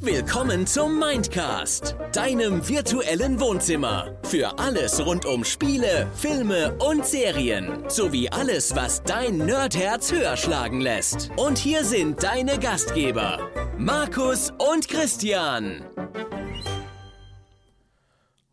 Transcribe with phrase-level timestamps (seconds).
[0.00, 4.18] Willkommen zum Mindcast, deinem virtuellen Wohnzimmer.
[4.24, 7.88] Für alles rund um Spiele, Filme und Serien.
[7.88, 11.30] Sowie alles, was dein Nerdherz höher schlagen lässt.
[11.36, 15.84] Und hier sind deine Gastgeber, Markus und Christian.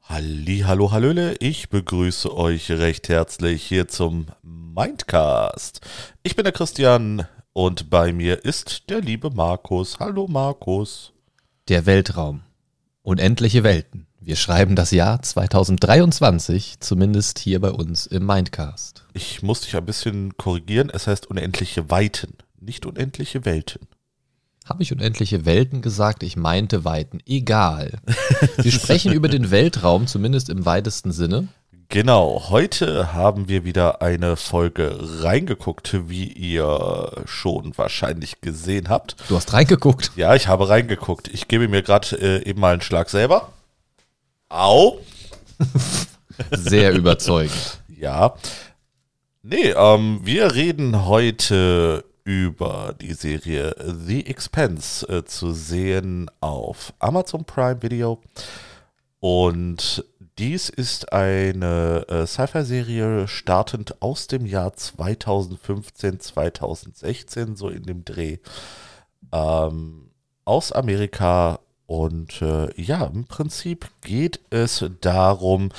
[0.03, 5.81] Halli, hallo, hallöle, ich begrüße euch recht herzlich hier zum Mindcast.
[6.23, 7.27] Ich bin der Christian
[7.59, 9.99] und bei mir ist der liebe Markus.
[9.99, 11.11] Hallo Markus.
[11.67, 12.39] Der Weltraum.
[13.01, 14.07] Unendliche Welten.
[14.21, 19.03] Wir schreiben das Jahr 2023, zumindest hier bei uns im Mindcast.
[19.13, 23.89] Ich muss dich ein bisschen korrigieren, es heißt unendliche Weiten, nicht unendliche Welten.
[24.63, 26.23] Habe ich unendliche Welten gesagt?
[26.23, 27.19] Ich meinte Weiten.
[27.25, 27.99] Egal.
[28.55, 31.49] Wir sprechen über den Weltraum, zumindest im weitesten Sinne.
[31.91, 39.15] Genau, heute haben wir wieder eine Folge reingeguckt, wie ihr schon wahrscheinlich gesehen habt.
[39.27, 40.11] Du hast reingeguckt.
[40.15, 41.29] Ja, ich habe reingeguckt.
[41.29, 43.51] Ich gebe mir gerade äh, eben mal einen Schlag selber.
[44.49, 44.99] Au.
[46.51, 47.81] Sehr überzeugend.
[47.87, 48.35] Ja.
[49.41, 57.45] Nee, ähm, wir reden heute über die Serie The Expense äh, zu sehen auf Amazon
[57.45, 58.21] Prime Video.
[59.19, 60.05] Und
[60.37, 68.37] dies ist eine äh, Sci-Fi-Serie startend aus dem Jahr 2015, 2016, so in dem Dreh,
[69.33, 70.11] ähm,
[70.45, 71.59] aus Amerika.
[71.85, 75.71] Und äh, ja, im Prinzip geht es darum,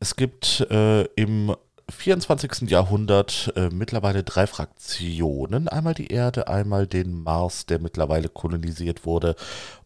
[0.00, 1.54] es gibt äh, im
[1.90, 2.68] 24.
[2.68, 5.68] Jahrhundert äh, mittlerweile drei Fraktionen.
[5.68, 9.36] Einmal die Erde, einmal den Mars, der mittlerweile kolonisiert wurde,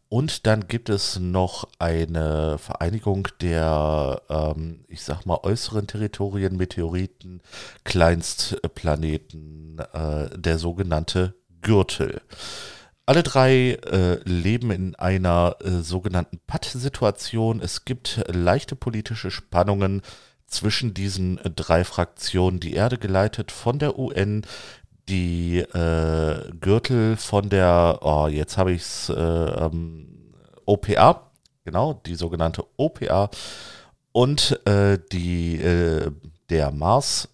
[0.09, 7.43] und dann gibt es noch eine Vereinigung der, ähm, ich sag mal, äußeren Territorien, Meteoriten,
[7.85, 12.23] Kleinstplaneten, äh, der sogenannte Gürtel.
[13.05, 17.61] Alle drei äh, leben in einer äh, sogenannten Patt-Situation.
[17.61, 20.03] Es gibt leichte politische Spannungen
[20.47, 22.61] zwischen diesen drei Fraktionen.
[22.61, 24.43] Die Erde geleitet von der UN,
[25.09, 30.35] die äh, Gürtel von der, oh, jetzt habe ich es, äh, ähm,
[30.67, 31.31] OPA,
[31.65, 33.31] genau, die sogenannte OPA
[34.13, 36.11] und äh, die, äh,
[36.51, 37.29] der Mars,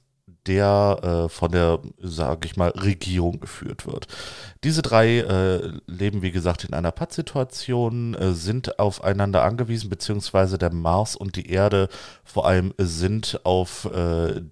[0.46, 4.06] der äh, von der, sage ich mal, Regierung geführt wird.
[4.62, 11.16] Diese drei äh, leben, wie gesagt, in einer Pattsituation, sind aufeinander angewiesen, beziehungsweise der Mars
[11.16, 11.88] und die Erde
[12.22, 13.88] vor allem sind auf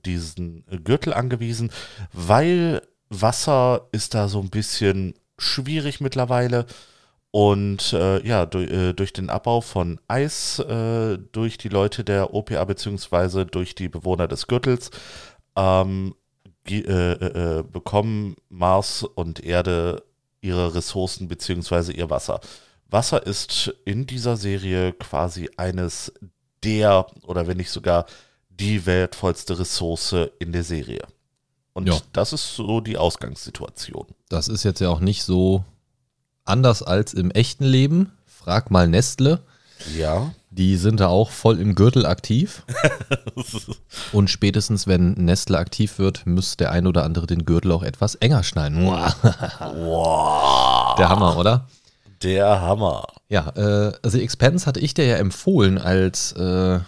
[0.04, 1.70] diesen Gürtel angewiesen,
[2.12, 2.82] weil
[3.20, 6.66] Wasser ist da so ein bisschen schwierig mittlerweile.
[7.30, 12.34] Und äh, ja, durch, äh, durch, den Abbau von Eis äh, durch die Leute der
[12.34, 14.90] OPA beziehungsweise durch die Bewohner des Gürtels
[15.56, 16.14] ähm,
[16.68, 20.04] äh, äh, äh, bekommen Mars und Erde
[20.42, 22.40] ihre Ressourcen beziehungsweise ihr Wasser.
[22.88, 26.12] Wasser ist in dieser Serie quasi eines
[26.62, 28.06] der oder wenn nicht sogar
[28.50, 31.00] die wertvollste Ressource in der Serie.
[31.74, 31.98] Und ja.
[32.12, 34.06] das ist so die Ausgangssituation.
[34.28, 35.64] Das ist jetzt ja auch nicht so
[36.44, 38.12] anders als im echten Leben.
[38.26, 39.40] Frag mal Nestle.
[39.96, 40.34] Ja.
[40.50, 42.62] Die sind da auch voll im Gürtel aktiv.
[44.12, 48.16] Und spätestens, wenn Nestle aktiv wird, müsste der ein oder andere den Gürtel auch etwas
[48.16, 48.84] enger schneiden.
[48.84, 51.68] Der Hammer, oder?
[52.22, 53.06] Der Hammer.
[53.28, 56.80] Ja, äh, The Expense hatte ich dir ja empfohlen als äh,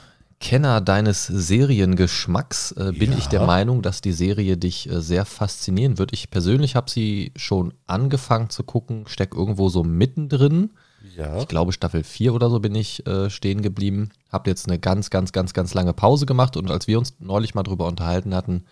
[0.45, 3.17] Kenner deines Seriengeschmacks äh, bin ja.
[3.19, 6.13] ich der Meinung, dass die Serie dich äh, sehr faszinieren wird.
[6.13, 10.73] Ich persönlich habe sie schon angefangen zu gucken, steck irgendwo so mittendrin.
[11.17, 11.39] Ja.
[11.39, 14.11] Ich glaube, Staffel 4 oder so bin ich äh, stehen geblieben.
[14.31, 17.55] Habe jetzt eine ganz, ganz, ganz, ganz lange Pause gemacht und als wir uns neulich
[17.55, 18.65] mal drüber unterhalten hatten,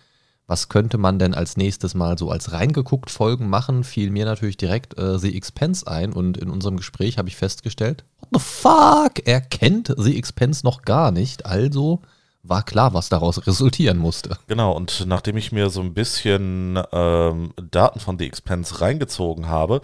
[0.47, 4.59] was könnte man denn als nächstes mal so als reingeguckt Folgen machen, fiel mir natürlich
[4.59, 9.41] direkt äh, The Expense ein und in unserem Gespräch habe ich festgestellt, the fuck, er
[9.41, 12.01] kennt The Expense noch gar nicht, also
[12.43, 14.37] war klar, was daraus resultieren musste.
[14.49, 19.81] Genau, und nachdem ich mir so ein bisschen ähm, Daten von The Expense reingezogen habe,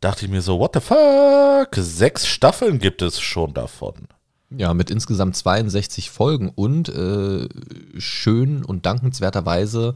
[0.00, 4.08] dachte ich mir so, what the fuck, sechs Staffeln gibt es schon davon.
[4.50, 7.48] Ja, mit insgesamt 62 Folgen und äh,
[7.98, 9.94] schön und dankenswerterweise,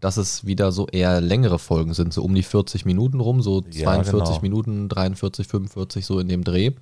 [0.00, 3.62] dass es wieder so eher längere Folgen sind, so um die 40 Minuten rum, so
[3.62, 4.40] 42 ja, genau.
[4.42, 6.72] Minuten, 43, 45, so in dem Dreh.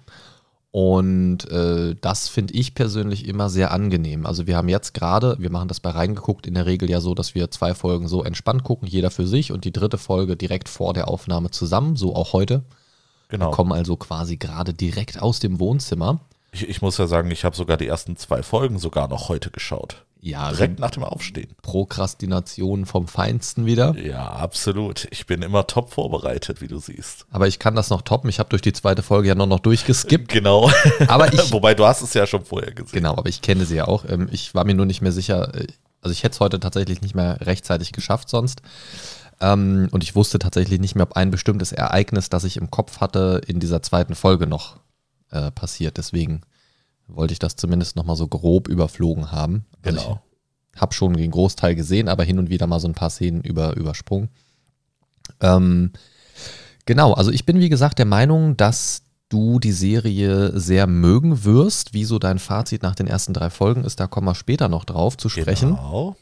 [0.75, 4.27] Und äh, das finde ich persönlich immer sehr angenehm.
[4.27, 7.15] Also wir haben jetzt gerade, wir machen das bei reingeguckt, in der Regel ja so,
[7.15, 10.69] dass wir zwei Folgen so entspannt gucken, jeder für sich und die dritte Folge direkt
[10.69, 12.65] vor der Aufnahme zusammen, so auch heute.
[13.29, 13.51] Genau.
[13.51, 16.19] Wir kommen also quasi gerade direkt aus dem Wohnzimmer.
[16.51, 19.53] Ich, ich muss ja sagen, ich habe sogar die ersten zwei Folgen sogar noch heute
[19.53, 20.05] geschaut.
[20.27, 21.51] Ja, Direkt nach dem Aufstehen.
[21.61, 23.95] Prokrastination vom Feinsten wieder.
[23.99, 25.07] Ja, absolut.
[25.11, 27.27] Ich bin immer top vorbereitet, wie du siehst.
[27.31, 28.31] Aber ich kann das noch toppen.
[28.31, 30.29] Ich habe durch die zweite Folge ja noch, noch durchgeskippt.
[30.29, 30.71] Genau.
[31.09, 32.93] Aber ich, Wobei du hast es ja schon vorher gesehen.
[32.95, 34.05] genau, aber ich kenne sie ja auch.
[34.09, 35.55] Ähm, Ich war mir nur nicht mehr sicher.
[35.55, 35.67] äh,
[36.01, 38.63] Also ich hätte es heute tatsächlich nicht mehr rechtzeitig geschafft sonst.
[39.43, 43.01] Ähm, Und ich wusste tatsächlich nicht mehr, ob ein bestimmtes Ereignis, das ich im Kopf
[43.01, 44.77] hatte, in dieser zweiten Folge noch
[45.31, 45.99] äh, passiert.
[45.99, 46.41] Deswegen
[47.07, 49.67] wollte ich das zumindest noch mal so grob überflogen haben.
[49.83, 50.23] Also Genau.
[50.75, 53.43] Ich habe schon den Großteil gesehen, aber hin und wieder mal so ein paar Szenen
[53.43, 54.29] über, übersprungen.
[55.41, 55.93] Ähm,
[56.85, 61.95] genau, also ich bin wie gesagt der Meinung, dass du die Serie sehr mögen wirst.
[61.95, 64.85] Wie so dein Fazit nach den ersten drei Folgen ist, da kommen wir später noch
[64.85, 65.71] drauf zu sprechen.
[65.71, 66.17] Genau.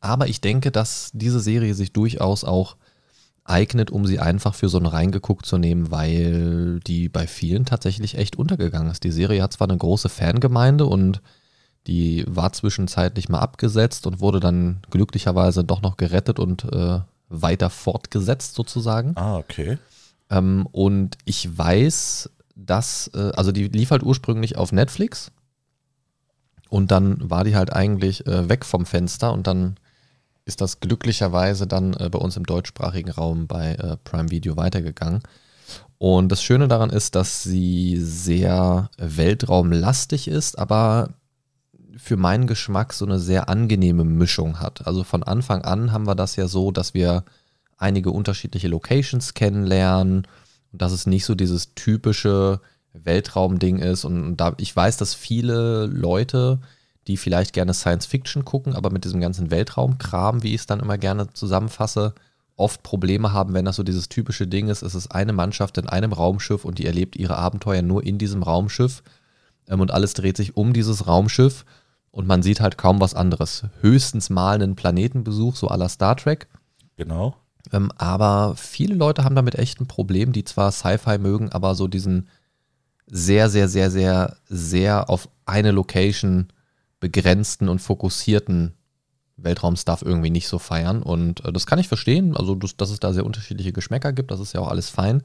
[0.00, 2.76] Aber ich denke, dass diese Serie sich durchaus auch
[3.44, 8.16] eignet, um sie einfach für so ein Reingeguckt zu nehmen, weil die bei vielen tatsächlich
[8.16, 9.04] echt untergegangen ist.
[9.04, 11.20] Die Serie hat zwar eine große Fangemeinde und
[11.86, 17.68] die war zwischenzeitlich mal abgesetzt und wurde dann glücklicherweise doch noch gerettet und äh, weiter
[17.68, 19.12] fortgesetzt sozusagen.
[19.16, 19.78] Ah, okay.
[20.30, 25.30] Ähm, und ich weiß, dass, äh, also die lief halt ursprünglich auf Netflix
[26.70, 29.76] und dann war die halt eigentlich äh, weg vom Fenster und dann
[30.44, 35.22] ist das glücklicherweise dann äh, bei uns im deutschsprachigen Raum bei äh, Prime Video weitergegangen.
[35.98, 41.14] Und das Schöne daran ist, dass sie sehr weltraumlastig ist, aber
[41.96, 44.86] für meinen Geschmack so eine sehr angenehme Mischung hat.
[44.86, 47.24] Also von Anfang an haben wir das ja so, dass wir
[47.78, 50.26] einige unterschiedliche Locations kennenlernen
[50.72, 52.60] und dass es nicht so dieses typische
[52.92, 54.04] Weltraumding ist.
[54.04, 56.60] Und, da ich weiß, dass viele Leute,
[57.06, 60.80] die vielleicht gerne Science Fiction gucken, aber mit diesem ganzen Weltraumkram, wie ich es dann
[60.80, 62.14] immer gerne zusammenfasse,
[62.56, 64.82] oft Probleme haben, wenn das so dieses typische Ding ist.
[64.82, 68.42] Es ist eine Mannschaft in einem Raumschiff und die erlebt ihre Abenteuer nur in diesem
[68.42, 69.02] Raumschiff
[69.68, 71.64] ähm, und alles dreht sich um dieses Raumschiff
[72.10, 73.64] und man sieht halt kaum was anderes.
[73.80, 76.46] Höchstens mal einen Planetenbesuch, so à la Star Trek.
[76.96, 77.34] Genau.
[77.72, 81.88] Ähm, aber viele Leute haben damit echt ein Problem, die zwar Sci-Fi mögen, aber so
[81.88, 82.28] diesen
[83.06, 86.48] sehr, sehr, sehr, sehr, sehr auf eine Location
[87.04, 88.72] begrenzten und fokussierten
[89.36, 91.02] Weltraumstuff irgendwie nicht so feiern.
[91.02, 92.34] Und äh, das kann ich verstehen.
[92.34, 95.22] Also, dass, dass es da sehr unterschiedliche Geschmäcker gibt, das ist ja auch alles fein.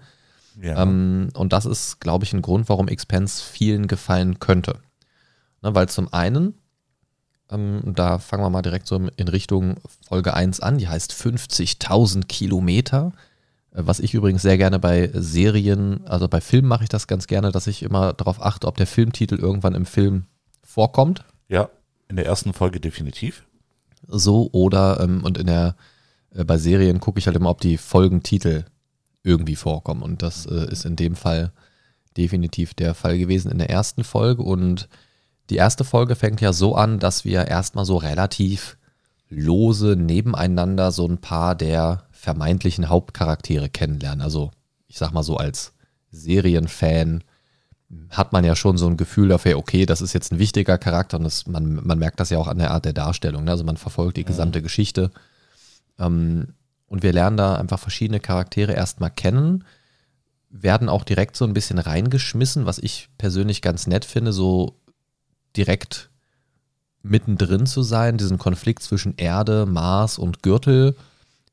[0.62, 0.82] Ja.
[0.82, 4.80] Ähm, und das ist, glaube ich, ein Grund, warum Expense vielen gefallen könnte.
[5.62, 6.56] Ne, weil zum einen,
[7.50, 12.26] ähm, da fangen wir mal direkt so in Richtung Folge 1 an, die heißt 50.000
[12.26, 13.14] Kilometer.
[13.72, 17.28] Äh, Was ich übrigens sehr gerne bei Serien, also bei Filmen mache ich das ganz
[17.28, 20.26] gerne, dass ich immer darauf achte, ob der Filmtitel irgendwann im Film
[20.62, 21.24] vorkommt.
[21.50, 21.70] Ja,
[22.08, 23.46] in der ersten Folge definitiv.
[24.08, 25.76] So, oder ähm, und in der,
[26.34, 28.64] äh, bei Serien gucke ich halt immer, ob die Folgentitel
[29.24, 30.02] irgendwie vorkommen.
[30.02, 31.52] Und das äh, ist in dem Fall
[32.16, 34.44] definitiv der Fall gewesen in der ersten Folge.
[34.44, 34.88] Und
[35.50, 38.78] die erste Folge fängt ja so an, dass wir erstmal so relativ
[39.30, 44.22] lose nebeneinander so ein paar der vermeintlichen Hauptcharaktere kennenlernen.
[44.22, 44.52] Also
[44.88, 45.74] ich sag mal so als
[46.12, 47.24] Serienfan
[48.10, 51.18] hat man ja schon so ein Gefühl dafür, okay, das ist jetzt ein wichtiger Charakter
[51.18, 53.44] und das, man, man merkt das ja auch an der Art der Darstellung.
[53.44, 53.52] Ne?
[53.52, 55.12] Also man verfolgt die gesamte Geschichte.
[55.98, 56.54] Ähm,
[56.88, 59.64] und wir lernen da einfach verschiedene Charaktere erstmal kennen,
[60.50, 64.80] werden auch direkt so ein bisschen reingeschmissen, was ich persönlich ganz nett finde, so
[65.56, 66.10] direkt
[67.02, 70.96] mittendrin zu sein, diesen Konflikt zwischen Erde, Mars und Gürtel.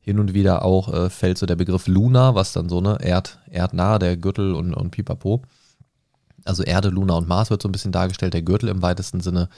[0.00, 3.38] Hin und wieder auch äh, fällt so der Begriff Luna, was dann so ne Erd,
[3.50, 5.42] erdnah, der Gürtel und, und Pipapo.
[6.44, 9.48] Also Erde, Luna und Mars wird so ein bisschen dargestellt, der Gürtel im weitesten Sinne.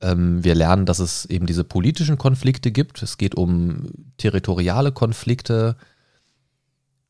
[0.00, 3.02] Ähm, wir lernen, dass es eben diese politischen Konflikte gibt.
[3.02, 5.76] Es geht um territoriale Konflikte,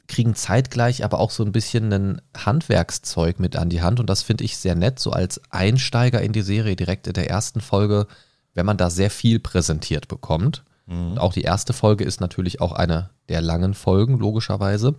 [0.08, 4.00] kriegen zeitgleich aber auch so ein bisschen ein Handwerkszeug mit an die Hand.
[4.00, 7.30] Und das finde ich sehr nett, so als Einsteiger in die Serie direkt in der
[7.30, 8.06] ersten Folge,
[8.54, 10.64] wenn man da sehr viel präsentiert bekommt.
[10.86, 14.96] Und auch die erste Folge ist natürlich auch eine der langen Folgen, logischerweise.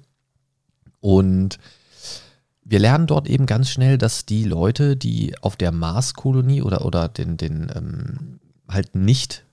[1.02, 1.60] Und
[2.66, 7.08] wir lernen dort eben ganz schnell, dass die Leute, die auf der Marskolonie oder, oder
[7.08, 9.46] den, den ähm, halt nicht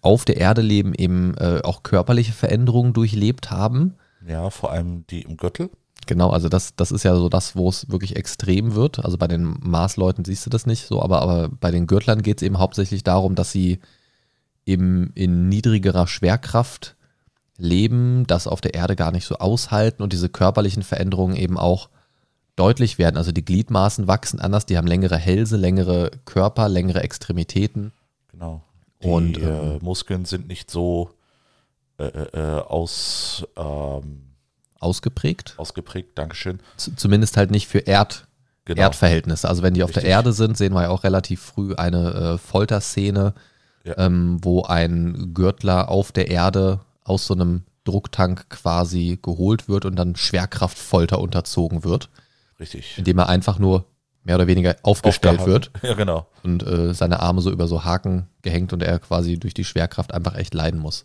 [0.00, 3.94] auf der Erde leben, eben äh, auch körperliche Veränderungen durchlebt haben.
[4.26, 5.70] Ja, vor allem die im Gürtel.
[6.06, 9.04] Genau, also das, das ist ja so das, wo es wirklich extrem wird.
[9.04, 12.38] Also bei den Marsleuten siehst du das nicht so, aber, aber bei den Gürtlern geht
[12.38, 13.80] es eben hauptsächlich darum, dass sie
[14.64, 16.96] eben in niedrigerer Schwerkraft
[17.60, 21.88] leben, das auf der Erde gar nicht so aushalten und diese körperlichen Veränderungen eben auch
[22.56, 23.16] deutlich werden.
[23.16, 27.92] Also die Gliedmaßen wachsen anders, die haben längere Hälse, längere Körper, längere Extremitäten.
[28.28, 28.62] Genau.
[29.02, 31.10] Die Und, äh, ähm, Muskeln sind nicht so
[31.98, 34.30] äh, äh, aus, ähm,
[34.78, 35.54] Ausgeprägt.
[35.58, 36.16] ausgeprägt.
[36.16, 36.60] Dankeschön.
[36.76, 38.26] Z zumindest halt nicht für Erd,
[38.64, 38.82] genau.
[38.82, 39.48] Erdverhältnisse.
[39.48, 40.04] Also wenn die auf Richtig.
[40.04, 43.34] der Erde sind, sehen wir ja auch relativ früh eine äh, Folterszene,
[43.84, 43.98] ja.
[43.98, 49.96] ähm, wo ein Gürtler auf der Erde aus so einem Drucktank quasi geholt wird und
[49.96, 52.10] dann Schwerkraftfolter unterzogen wird.
[52.58, 52.98] Richtig.
[52.98, 53.86] Indem er einfach nur
[54.22, 55.70] mehr oder weniger aufgestellt wird.
[55.82, 56.26] Ja, genau.
[56.42, 60.12] Und äh, seine Arme so über so Haken gehängt und er quasi durch die Schwerkraft
[60.12, 61.04] einfach echt leiden muss.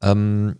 [0.00, 0.56] Ähm,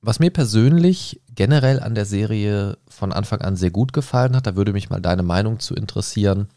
[0.00, 4.56] was mir persönlich generell an der Serie von Anfang an sehr gut gefallen hat, da
[4.56, 6.48] würde mich mal deine Meinung zu interessieren,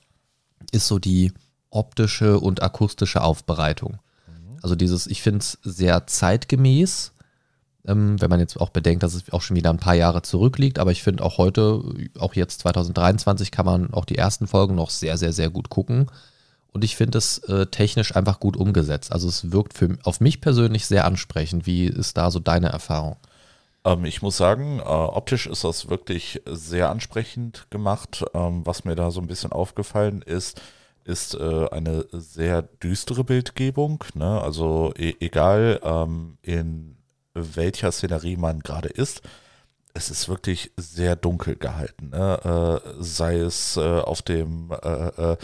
[0.71, 1.31] ist so die
[1.69, 3.99] optische und akustische Aufbereitung.
[4.65, 7.11] Also dieses, ich finde es sehr zeitgemäß,
[7.85, 10.79] ähm, wenn man jetzt auch bedenkt, dass es auch schon wieder ein paar Jahre zurückliegt.
[10.79, 11.83] Aber ich finde auch heute,
[12.17, 16.07] auch jetzt 2023, kann man auch die ersten Folgen noch sehr, sehr, sehr gut gucken.
[16.73, 19.11] Und ich finde es äh, technisch einfach gut umgesetzt.
[19.11, 21.67] Also es wirkt für, auf mich persönlich sehr ansprechend.
[21.67, 23.17] Wie ist da so deine Erfahrung?
[23.83, 28.25] Ähm, ich muss sagen, äh, optisch ist das wirklich sehr ansprechend gemacht.
[28.33, 30.59] Ähm, was mir da so ein bisschen aufgefallen ist,
[31.05, 34.03] ist äh, eine sehr düstere Bildgebung.
[34.15, 34.41] Ne?
[34.41, 36.97] Also e egal ähm, in
[37.33, 39.21] welcher Szenerie man gerade ist,
[39.93, 42.09] es ist wirklich sehr dunkel gehalten.
[42.09, 42.81] Ne?
[42.83, 45.37] Äh, sei es äh, auf dem äh, äh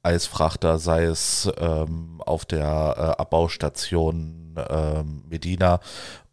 [0.00, 5.80] Eisfrachter, sei es ähm, auf der äh, Abbaustation ähm, Medina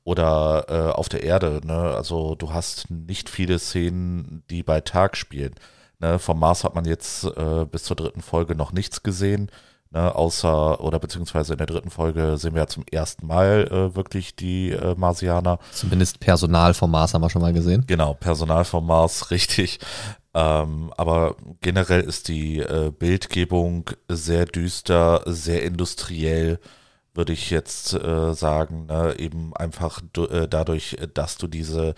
[0.03, 1.61] oder auf der Erde.
[1.65, 1.73] Ne?
[1.73, 5.55] Also du hast nicht viele Szenen, die bei Tag spielen.
[5.99, 6.19] Ne?
[6.19, 7.27] Vom Mars hat man jetzt
[7.71, 9.49] bis zur dritten Folge noch nichts gesehen.
[9.95, 13.95] Ne, außer, oder beziehungsweise in der dritten Folge sehen wir ja zum ersten Mal äh,
[13.95, 15.57] wirklich die äh, Marsianer.
[15.71, 17.85] Zumindest Personal vom Mars haben wir schon mal gesehen.
[17.87, 19.79] Genau, Personal vom Mars, richtig.
[20.33, 26.59] Ähm, aber generell ist die äh, Bildgebung sehr düster, sehr industriell,
[27.15, 28.87] würde ich jetzt äh, sagen.
[28.87, 29.15] Ne?
[29.17, 31.95] Eben einfach äh, dadurch, dass du diese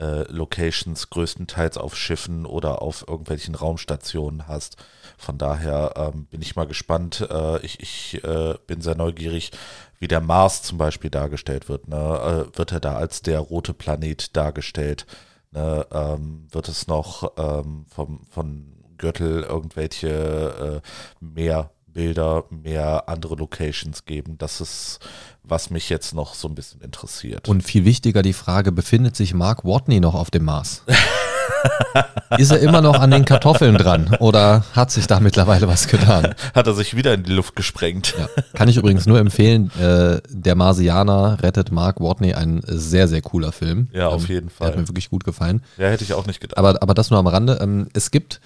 [0.00, 4.76] äh, Locations größtenteils auf Schiffen oder auf irgendwelchen Raumstationen hast.
[5.16, 7.26] Von daher ähm, bin ich mal gespannt.
[7.28, 9.50] Äh, ich ich äh, bin sehr neugierig,
[9.98, 11.88] wie der Mars zum Beispiel dargestellt wird.
[11.88, 11.96] Ne?
[12.52, 15.06] Äh, wird er da als der rote Planet dargestellt?
[15.50, 15.86] Ne?
[15.90, 24.04] Ähm, wird es noch ähm, vom, von Gürtel irgendwelche äh, mehr Bilder, mehr andere Locations
[24.04, 24.36] geben.
[24.38, 25.00] Das ist,
[25.42, 27.48] was mich jetzt noch so ein bisschen interessiert.
[27.48, 30.84] Und viel wichtiger die Frage, befindet sich Mark Watney noch auf dem Mars?
[32.38, 36.34] ist er immer noch an den Kartoffeln dran oder hat sich da mittlerweile was getan?
[36.54, 38.14] Hat er sich wieder in die Luft gesprengt?
[38.18, 38.28] Ja.
[38.54, 43.52] Kann ich übrigens nur empfehlen, äh, Der Marsianer rettet Mark Watney, ein sehr, sehr cooler
[43.52, 43.88] Film.
[43.92, 44.68] Ja, auf ähm, jeden Fall.
[44.68, 45.62] Der hat mir wirklich gut gefallen.
[45.76, 46.58] Ja, hätte ich auch nicht gedacht.
[46.58, 47.58] Aber, aber das nur am Rande.
[47.60, 48.40] Ähm, es gibt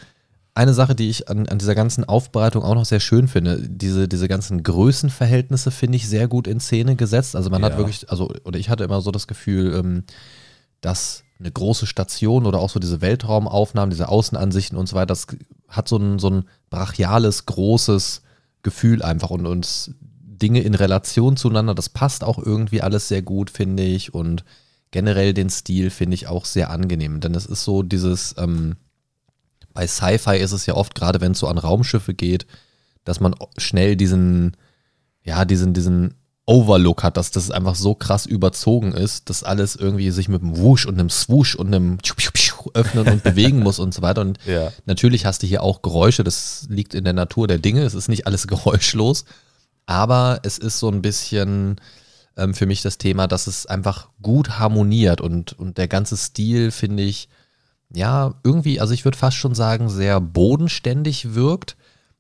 [0.55, 4.07] eine Sache, die ich an, an, dieser ganzen Aufbereitung auch noch sehr schön finde, diese,
[4.07, 7.37] diese ganzen Größenverhältnisse finde ich sehr gut in Szene gesetzt.
[7.37, 7.71] Also man ja.
[7.71, 10.05] hat wirklich, also, oder ich hatte immer so das Gefühl, ähm,
[10.83, 15.27] dass eine große Station oder auch so diese Weltraumaufnahmen, diese Außenansichten und so weiter, das
[15.69, 18.23] hat so ein, so ein brachiales, großes
[18.63, 23.49] Gefühl einfach und uns Dinge in Relation zueinander, das passt auch irgendwie alles sehr gut,
[23.49, 24.13] finde ich.
[24.13, 24.45] Und
[24.91, 28.77] generell den Stil finde ich auch sehr angenehm, denn es ist so dieses, ähm,
[29.73, 32.47] bei Sci-Fi ist es ja oft, gerade wenn es so an Raumschiffe geht,
[33.05, 34.57] dass man schnell diesen,
[35.23, 36.15] ja, diesen, diesen
[36.45, 40.57] Overlook hat, dass das einfach so krass überzogen ist, dass alles irgendwie sich mit einem
[40.57, 41.99] Wusch und einem Swoosh und einem
[42.75, 44.21] öffnen und bewegen muss und so weiter.
[44.21, 44.73] Und ja.
[44.85, 48.09] natürlich hast du hier auch Geräusche, das liegt in der Natur der Dinge, es ist
[48.09, 49.25] nicht alles geräuschlos,
[49.87, 51.81] aber es ist so ein bisschen
[52.37, 56.71] ähm, für mich das Thema, dass es einfach gut harmoniert und, und der ganze Stil,
[56.71, 57.29] finde ich,
[57.95, 61.77] ja, irgendwie, also ich würde fast schon sagen, sehr bodenständig wirkt,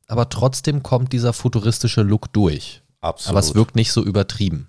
[0.07, 2.83] aber trotzdem kommt dieser futuristische Look durch.
[3.00, 3.31] Absolut.
[3.31, 4.69] Aber es wirkt nicht so übertrieben.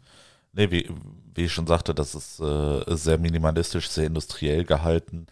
[0.54, 0.90] Nee, wie,
[1.36, 5.28] wie ich schon sagte, das ist äh, sehr minimalistisch, sehr industriell gehalten.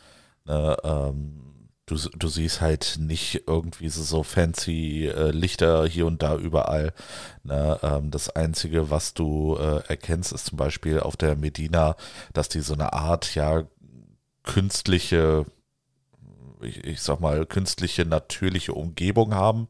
[0.45, 6.21] Ne, ähm, du, du siehst halt nicht irgendwie so, so fancy äh, Lichter hier und
[6.23, 6.93] da überall.
[7.43, 11.95] Ne, ähm, das Einzige, was du äh, erkennst, ist zum Beispiel auf der Medina,
[12.33, 13.63] dass die so eine Art, ja,
[14.43, 15.45] künstliche
[16.63, 19.67] ich, ich sag mal, künstliche, natürliche Umgebung haben.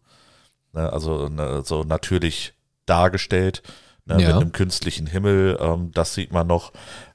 [0.74, 2.54] Ne, also ne, so natürlich
[2.86, 3.62] dargestellt,
[4.06, 4.28] ne, ja.
[4.28, 6.72] mit einem künstlichen Himmel, ähm, das sieht man noch.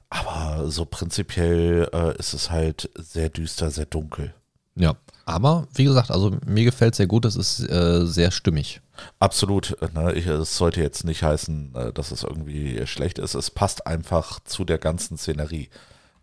[0.09, 4.33] Aber so prinzipiell äh, ist es halt sehr düster, sehr dunkel.
[4.75, 8.81] Ja, aber wie gesagt, also mir gefällt es sehr gut, es ist äh, sehr stimmig.
[9.19, 9.75] Absolut.
[9.93, 13.33] Ne, es sollte jetzt nicht heißen, äh, dass es irgendwie schlecht ist.
[13.33, 15.69] Es passt einfach zu der ganzen Szenerie.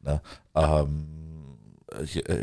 [0.03, 0.21] Ne?
[0.55, 1.14] Ähm, äh,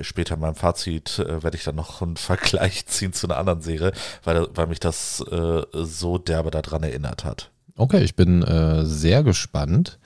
[0.01, 3.61] später in meinem Fazit äh, werde ich dann noch einen Vergleich ziehen zu einer anderen
[3.61, 3.91] Serie,
[4.23, 7.49] weil, weil mich das äh, so derbe daran erinnert hat.
[7.77, 9.97] Okay, ich bin äh, sehr gespannt.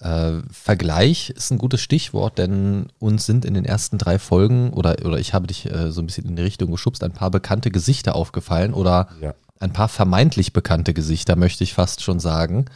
[0.00, 4.96] Äh, Vergleich ist ein gutes Stichwort, denn uns sind in den ersten drei Folgen oder,
[5.04, 7.70] oder ich habe dich äh, so ein bisschen in die Richtung geschubst, ein paar bekannte
[7.70, 9.34] Gesichter aufgefallen oder Ja.
[9.60, 12.66] ein paar vermeintlich bekannte Gesichter, möchte ich fast schon sagen.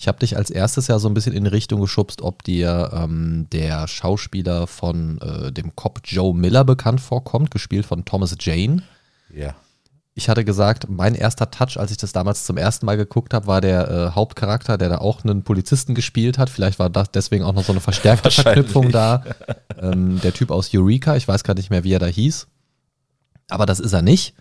[0.00, 2.90] Ich habe dich als erstes ja so ein bisschen in die Richtung geschubst, ob dir
[2.94, 8.82] ähm, der Schauspieler von äh, dem Cop Joe Miller bekannt vorkommt, gespielt von Thomas Jane.
[9.30, 9.54] Ja.
[10.14, 13.46] Ich hatte gesagt, mein erster Touch, als ich das damals zum ersten Mal geguckt habe,
[13.46, 16.48] war der äh, Hauptcharakter, der da auch einen Polizisten gespielt hat.
[16.48, 18.30] Vielleicht war das deswegen auch noch so eine verstärkte.
[18.30, 19.22] Verknüpfung da.
[19.78, 22.46] Ähm, der Typ aus Eureka, ich weiß gar nicht mehr, wie er da hieß.
[23.50, 24.34] Aber das ist er nicht.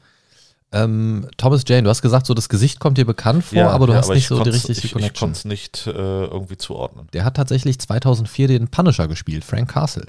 [0.72, 3.94] Ähm, Thomas Jane, du hast gesagt, so das Gesicht kommt dir bekannt vor, aber du
[3.94, 5.28] ja, hast nicht ich so die richtige ich, ich Connection.
[5.30, 5.92] konnte es nicht äh,
[6.26, 7.08] irgendwie zuordnen.
[7.14, 10.06] der hat tatsächlich 2004 den Punisher gespielt, Frank Castle.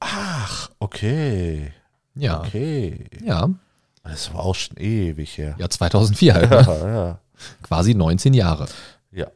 [0.00, 1.72] Ach, okay.
[2.14, 3.06] Ja, Okay.
[3.24, 3.48] ja,
[4.02, 5.54] Das war auch schon ewig her.
[5.58, 6.56] ja 2004 halt, ne?
[6.66, 7.18] Ja, ja.
[7.62, 8.66] quasi 19 Jahre.
[9.12, 9.26] Ja.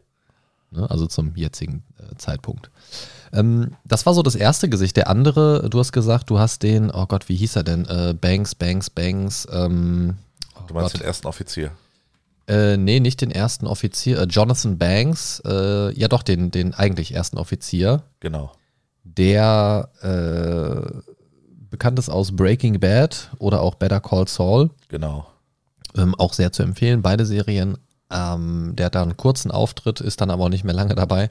[0.70, 2.70] ne, also zum jetzigen äh, Zeitpunkt.
[3.32, 4.96] Ähm, das war so das erste Gesicht.
[4.96, 7.84] Der andere, du hast gesagt, du hast den, oh Gott, wie hieß er denn?
[7.86, 9.46] Äh, Banks, Banks, Banks.
[9.52, 10.16] Ähm,
[10.66, 11.00] Du meinst Gott.
[11.02, 11.72] den ersten Offizier.
[12.48, 14.20] Äh, nee, nicht den ersten Offizier.
[14.20, 18.52] Äh, Jonathan Banks, äh, ja doch, den, den eigentlich ersten Offizier, Genau.
[19.02, 21.00] der äh,
[21.70, 24.70] bekannt ist aus Breaking Bad oder auch Better Call Saul.
[24.88, 25.26] Genau.
[25.96, 27.78] Ähm, auch sehr zu empfehlen, beide Serien.
[28.12, 31.30] Ähm, der hat da einen kurzen Auftritt, ist dann aber auch nicht mehr lange dabei.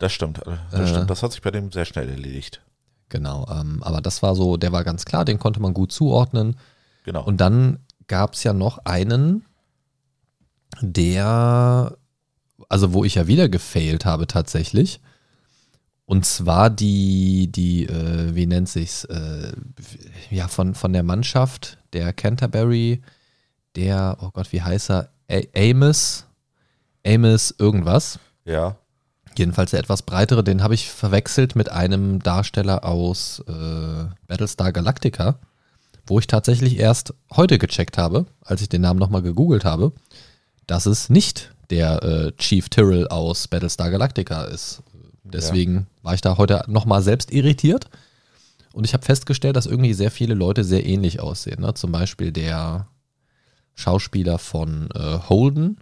[0.00, 0.40] Das stimmt.
[0.72, 0.86] Das Äh.
[0.88, 1.10] stimmt.
[1.10, 2.60] Das hat sich bei dem sehr schnell erledigt.
[3.10, 6.56] Genau, ähm, aber das war so, der war ganz klar, den konnte man gut zuordnen.
[7.04, 7.22] Genau.
[7.24, 9.44] Und dann gab es ja noch einen,
[10.80, 11.96] der,
[12.68, 15.00] also wo ich ja wieder gefailt habe tatsächlich.
[16.04, 19.52] Und zwar die, die, äh, wie nennt sich's, äh,
[20.30, 23.02] ja, von, von der Mannschaft, der Canterbury,
[23.76, 25.10] der, oh Gott, wie heißt er?
[25.30, 26.24] A Amos,
[27.06, 28.18] Amos irgendwas.
[28.44, 28.76] ja.
[29.36, 35.38] Jedenfalls der etwas breitere, den habe ich verwechselt mit einem Darsteller aus äh, Battlestar Galactica,
[36.08, 39.92] wo ich tatsächlich erst heute gecheckt habe, als ich den Namen nochmal gegoogelt habe,
[40.66, 44.82] dass es nicht der äh, Chief Tyrrell aus Battlestar Galactica ist.
[45.22, 47.90] Deswegen war ich da heute nochmal selbst irritiert
[48.72, 51.60] und ich habe festgestellt, dass irgendwie sehr viele Leute sehr ähnlich aussehen.
[51.60, 51.74] Ne?
[51.74, 52.88] Zum Beispiel der
[53.74, 55.78] Schauspieler von äh, Holden,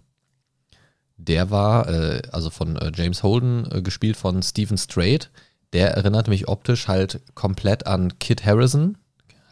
[1.17, 5.31] der war, äh, also von äh, James Holden, äh, gespielt von Stephen Strait.
[5.73, 8.97] Der erinnert mich optisch halt komplett an Kit Harrison.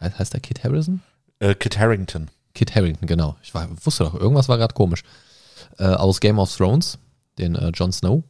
[0.10, 1.02] He heißt der Kit Harrison?
[1.40, 2.30] Äh, Kit Harrington.
[2.54, 3.36] Kit Harrington, genau.
[3.44, 5.04] Ich war, wusste doch, irgendwas war gerade komisch.
[5.78, 6.98] Äh, aus Game of Thrones,
[7.38, 8.24] den äh, Jon Snow.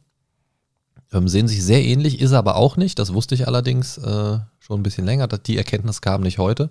[1.12, 2.98] Ähm, sehen sich sehr ähnlich, ist er aber auch nicht.
[2.98, 5.28] Das wusste ich allerdings äh, schon ein bisschen länger.
[5.28, 6.70] Die Erkenntnis kam nicht heute.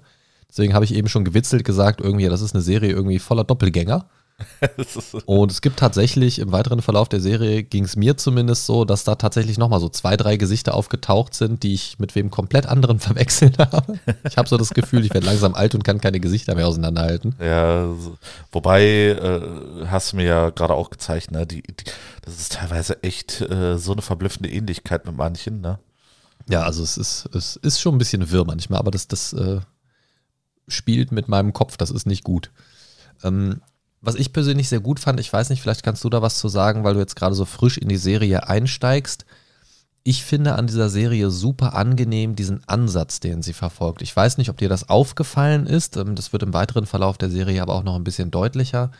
[0.50, 4.08] Deswegen habe ich eben schon gewitzelt gesagt, irgendwie, das ist eine Serie irgendwie voller Doppelgänger.
[5.26, 9.04] Und es gibt tatsächlich im weiteren Verlauf der Serie, ging es mir zumindest so, dass
[9.04, 13.00] da tatsächlich nochmal so zwei, drei Gesichter aufgetaucht sind, die ich mit wem komplett anderen
[13.00, 14.00] verwechselt habe.
[14.28, 17.36] Ich habe so das Gefühl, ich werde langsam alt und kann keine Gesichter mehr auseinanderhalten.
[17.40, 17.88] Ja,
[18.52, 19.42] wobei, äh,
[19.88, 21.48] hast du mir ja gerade auch gezeigt, ne?
[21.48, 21.86] Die, die,
[22.22, 25.80] das ist teilweise echt äh, so eine verblüffende Ähnlichkeit mit manchen, ne?
[26.48, 29.62] Ja, also es ist, es ist schon ein bisschen wirr manchmal, aber das, das äh,
[30.68, 32.52] spielt mit meinem Kopf, das ist nicht gut.
[33.24, 33.62] Ähm,
[34.02, 36.48] was ich persönlich sehr gut fand, ich weiß nicht, vielleicht kannst du da was zu
[36.48, 39.26] sagen, weil du jetzt gerade so frisch in die Serie einsteigst.
[40.04, 44.04] Ich finde an dieser Serie super angenehm diesen Ansatz, den sie verfolgt.
[44.04, 45.98] Ich weiß nicht, ob dir das aufgefallen ist.
[45.98, 48.92] ähm, Das wird im weiteren Verlauf der Serie aber auch noch ein bisschen deutlicher.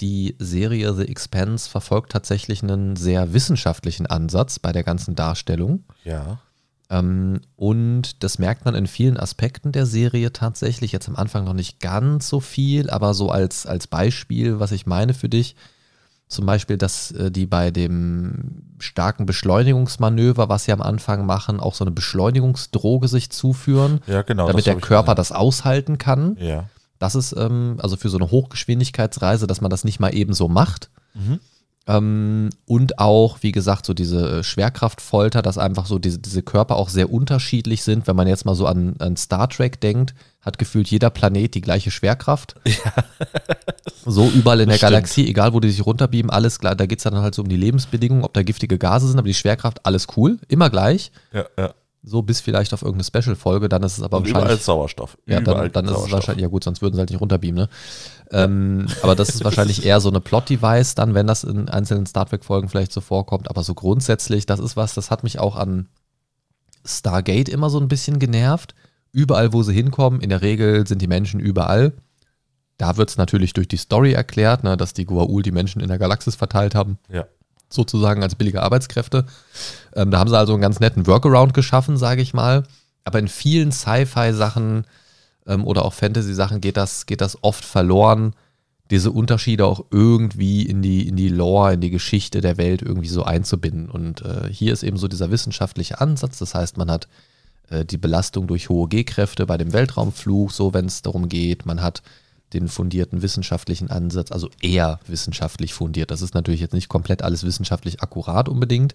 [0.00, 5.84] Die Serie The Expanse verfolgt tatsächlich einen sehr wissenschaftlichen Ansatz bei der ganzen Darstellung.
[6.04, 6.38] Ja.
[6.88, 10.92] Ähm, und das merkt man in vielen Aspekten der Serie tatsächlich.
[10.92, 14.86] Jetzt am Anfang noch nicht ganz so viel, aber so als, als Beispiel, was ich
[14.86, 15.56] meine für dich.
[16.28, 21.74] Zum Beispiel, dass äh, die bei dem starken Beschleunigungsmanöver, was sie am Anfang machen, auch
[21.74, 24.46] so eine Beschleunigungsdroge sich zuführen, Ja, genau.
[24.48, 25.16] damit der Körper gesehen.
[25.16, 26.36] das aushalten kann.
[26.40, 26.64] Ja.
[26.98, 30.48] Das ist ähm, also für so eine Hochgeschwindigkeitsreise, dass man das nicht mal eben so
[30.48, 30.90] macht.
[31.14, 31.40] Mhm.
[31.86, 36.76] Ähm, und auch, wie gesagt, so diese äh, Schwerkraftfolter, dass einfach so diese, diese Körper
[36.76, 38.06] auch sehr unterschiedlich sind.
[38.06, 41.60] Wenn man jetzt mal so an, an Star Trek denkt, hat gefühlt jeder Planet die
[41.60, 42.56] gleiche Schwerkraft.
[44.08, 44.92] So überall in der stimmt.
[44.92, 46.76] Galaxie, egal wo die sich runterbeamen, alles klar.
[46.76, 49.26] Da geht es dann halt so um die Lebensbedingungen, ob da giftige Gase sind, aber
[49.26, 51.10] die Schwerkraft, alles cool, immer gleich.
[51.32, 51.74] Ja, ja.
[52.08, 54.64] So bis vielleicht auf irgendeine Special-Folge, dann ist es aber Und überall wahrscheinlich.
[54.64, 55.18] Sauerstoff.
[55.26, 56.12] Ja, überall dann, dann ist es Sauerstoff.
[56.12, 57.68] wahrscheinlich, ja gut, sonst würden sie halt nicht runterbeamen, ne?
[58.30, 62.24] Ähm, aber das ist wahrscheinlich eher so eine Plot-Device dann, wenn das in einzelnen Star
[62.26, 63.50] Trek-Folgen vielleicht so vorkommt.
[63.50, 65.88] Aber so grundsätzlich, das ist was, das hat mich auch an
[66.84, 68.76] Stargate immer so ein bisschen genervt.
[69.10, 71.92] Überall, wo sie hinkommen, in der Regel sind die Menschen überall.
[72.78, 75.88] Da wird es natürlich durch die Story erklärt, ne, dass die Goa'uld die Menschen in
[75.88, 76.98] der Galaxis verteilt haben.
[77.10, 77.26] Ja.
[77.68, 79.26] Sozusagen als billige Arbeitskräfte.
[79.94, 82.64] Ähm, da haben sie also einen ganz netten Workaround geschaffen, sage ich mal.
[83.04, 84.84] Aber in vielen Sci-Fi-Sachen
[85.46, 88.34] ähm, oder auch Fantasy-Sachen geht das, geht das oft verloren,
[88.90, 93.08] diese Unterschiede auch irgendwie in die, in die Lore, in die Geschichte der Welt irgendwie
[93.08, 93.90] so einzubinden.
[93.90, 96.38] Und äh, hier ist eben so dieser wissenschaftliche Ansatz.
[96.38, 97.08] Das heißt, man hat
[97.70, 101.66] äh, die Belastung durch hohe G-Kräfte bei dem Weltraumflug, so wenn es darum geht.
[101.66, 102.02] Man hat
[102.52, 106.10] den fundierten wissenschaftlichen Ansatz, also eher wissenschaftlich fundiert.
[106.10, 108.94] Das ist natürlich jetzt nicht komplett alles wissenschaftlich akkurat unbedingt,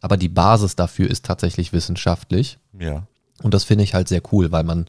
[0.00, 2.58] aber die Basis dafür ist tatsächlich wissenschaftlich.
[2.78, 3.06] Ja.
[3.42, 4.86] Und das finde ich halt sehr cool, weil man,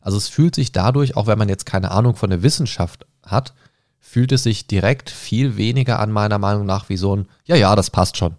[0.00, 3.54] also es fühlt sich dadurch, auch wenn man jetzt keine Ahnung von der Wissenschaft hat,
[4.00, 7.76] fühlt es sich direkt viel weniger an meiner Meinung nach wie so ein, ja, ja,
[7.76, 8.36] das passt schon.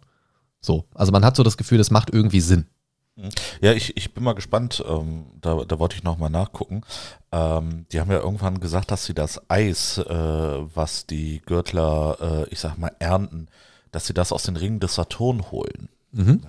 [0.62, 2.66] So, also man hat so das Gefühl, das macht irgendwie Sinn.
[3.62, 6.82] Ja, ich, ich bin mal gespannt, ähm, da, da wollte ich nochmal nachgucken.
[7.32, 12.50] Ähm, die haben ja irgendwann gesagt, dass sie das Eis, äh, was die Gürtler, äh,
[12.50, 13.50] ich sag mal, ernten,
[13.92, 15.90] dass sie das aus den Ringen des Saturn holen.
[16.12, 16.42] Mhm.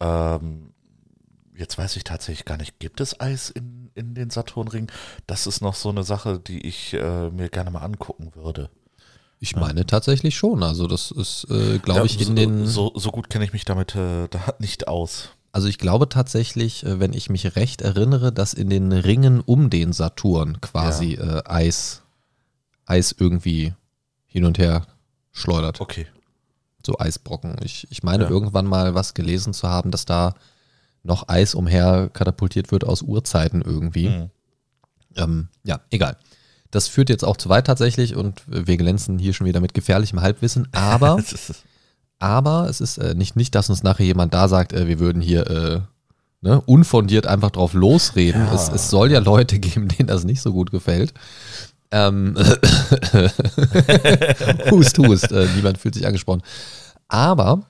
[0.00, 0.72] Ja, ähm,
[1.54, 4.90] jetzt weiß ich tatsächlich gar nicht, gibt es Eis in, in den Saturnringen?
[5.26, 8.70] Das ist noch so eine Sache, die ich äh, mir gerne mal angucken würde.
[9.40, 10.62] Ich meine tatsächlich schon.
[10.62, 12.66] Also das ist, äh, glaube Ja, ich, in so, den.
[12.66, 15.30] So, so gut kenne ich mich damit äh, da nicht aus.
[15.52, 19.70] Also ich glaube tatsächlich, äh, wenn ich mich recht erinnere, dass in den Ringen um
[19.70, 22.02] den Saturn quasi äh, Eis,
[22.86, 23.74] Eis irgendwie
[24.26, 24.86] hin und her
[25.32, 25.80] schleudert.
[25.80, 26.06] Okay.
[26.86, 27.56] So Eisbrocken.
[27.64, 28.30] Ich, ich meine Ja.
[28.30, 30.34] irgendwann mal was gelesen zu haben, dass da
[31.02, 34.08] noch Eis umher katapultiert wird aus Urzeiten irgendwie.
[34.08, 34.30] Hm.
[35.16, 36.16] Ähm, ja, egal.
[36.70, 40.20] Das führt jetzt auch zu weit tatsächlich und wir glänzen hier schon wieder mit gefährlichem
[40.20, 41.64] Halbwissen, aber Das ist-
[42.18, 45.22] aber es ist äh, nicht, nicht, dass uns nachher jemand da sagt, äh, wir würden
[45.22, 45.80] hier äh,
[46.40, 48.46] ne, unfondiert einfach drauf losreden.
[48.46, 48.54] Ja.
[48.54, 51.14] Es, es soll ja Leute geben, denen das nicht so gut gefällt.
[51.90, 52.36] Ähm,
[54.70, 56.42] hust, hust, äh, niemand fühlt sich angesprochen.
[57.08, 57.62] Aber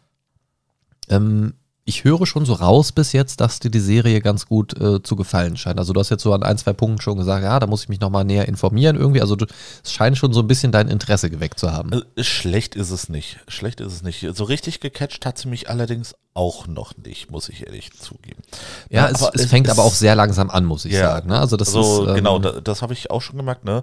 [1.09, 1.55] ähm,
[1.89, 5.17] ich höre schon so raus bis jetzt, dass dir die Serie ganz gut äh, zu
[5.17, 5.79] gefallen scheint.
[5.79, 7.89] Also du hast jetzt so an ein, zwei Punkten schon gesagt, ja, da muss ich
[7.89, 9.23] mich nochmal näher informieren irgendwie.
[9.23, 9.47] Also du,
[9.83, 11.93] es scheint schon so ein bisschen dein Interesse geweckt zu haben.
[11.93, 13.39] Äh, Schlecht ist es nicht.
[13.49, 14.27] Schlecht ist es nicht.
[14.35, 18.43] So richtig gecatcht hat sie mich allerdings auch noch nicht, muss ich ehrlich zugeben.
[18.91, 21.01] Ja, Na, es, es es fängt ist- aber auch sehr langsam an, muss ich Ja,
[21.15, 21.31] sagen.
[21.31, 21.39] Ne?
[21.39, 23.65] Also das also ist ähm, genau, da, das habe ich auch schon gemerkt.
[23.65, 23.83] Ne?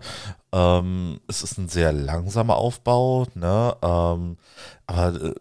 [0.53, 3.25] Ähm, es ist ein sehr langsamer Aufbau.
[3.33, 3.75] Ne?
[3.81, 4.37] Ähm,
[4.85, 5.33] aber äh,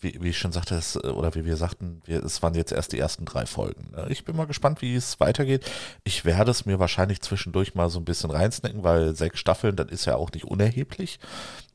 [0.00, 2.72] wie, wie ich schon sagte, es, äh, oder wie wir sagten, wir, es waren jetzt
[2.72, 3.90] erst die ersten drei Folgen.
[3.92, 4.06] Ne?
[4.08, 5.64] Ich bin mal gespannt, wie es weitergeht.
[6.04, 9.88] Ich werde es mir wahrscheinlich zwischendurch mal so ein bisschen reinsnacken, weil sechs Staffeln, das
[9.88, 11.18] ist ja auch nicht unerheblich.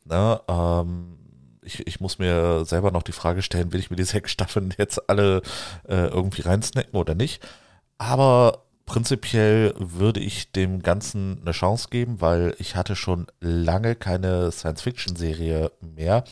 [0.05, 0.39] Ne?
[0.47, 1.17] Ähm,
[1.61, 4.73] ich, ich muss mir selber noch die Frage stellen, will ich mir die sechs Staffeln
[4.77, 5.41] jetzt alle
[5.87, 7.45] äh, irgendwie reinsnacken oder nicht?
[7.97, 14.51] Aber prinzipiell würde ich dem Ganzen eine Chance geben, weil ich hatte schon lange keine
[14.51, 16.23] Science-Fiction-Serie mehr,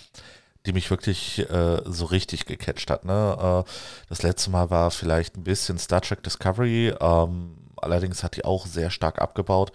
[0.66, 3.06] die mich wirklich äh, so richtig gecatcht hat.
[3.06, 3.64] Ne?
[3.66, 3.70] Äh,
[4.10, 8.66] das letzte Mal war vielleicht ein bisschen Star Trek Discovery, ähm, allerdings hat die auch
[8.66, 9.72] sehr stark abgebaut.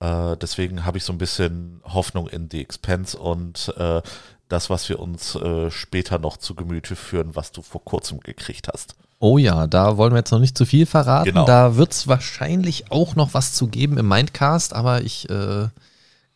[0.00, 4.02] Äh, deswegen habe ich so ein bisschen Hoffnung in The Expense und äh,
[4.48, 8.68] das, was wir uns äh, später noch zu Gemüte führen, was du vor kurzem gekriegt
[8.72, 8.96] hast.
[9.20, 11.26] Oh ja, da wollen wir jetzt noch nicht zu viel verraten.
[11.26, 11.44] Genau.
[11.44, 15.68] Da wird es wahrscheinlich auch noch was zu geben im Mindcast, aber ich äh,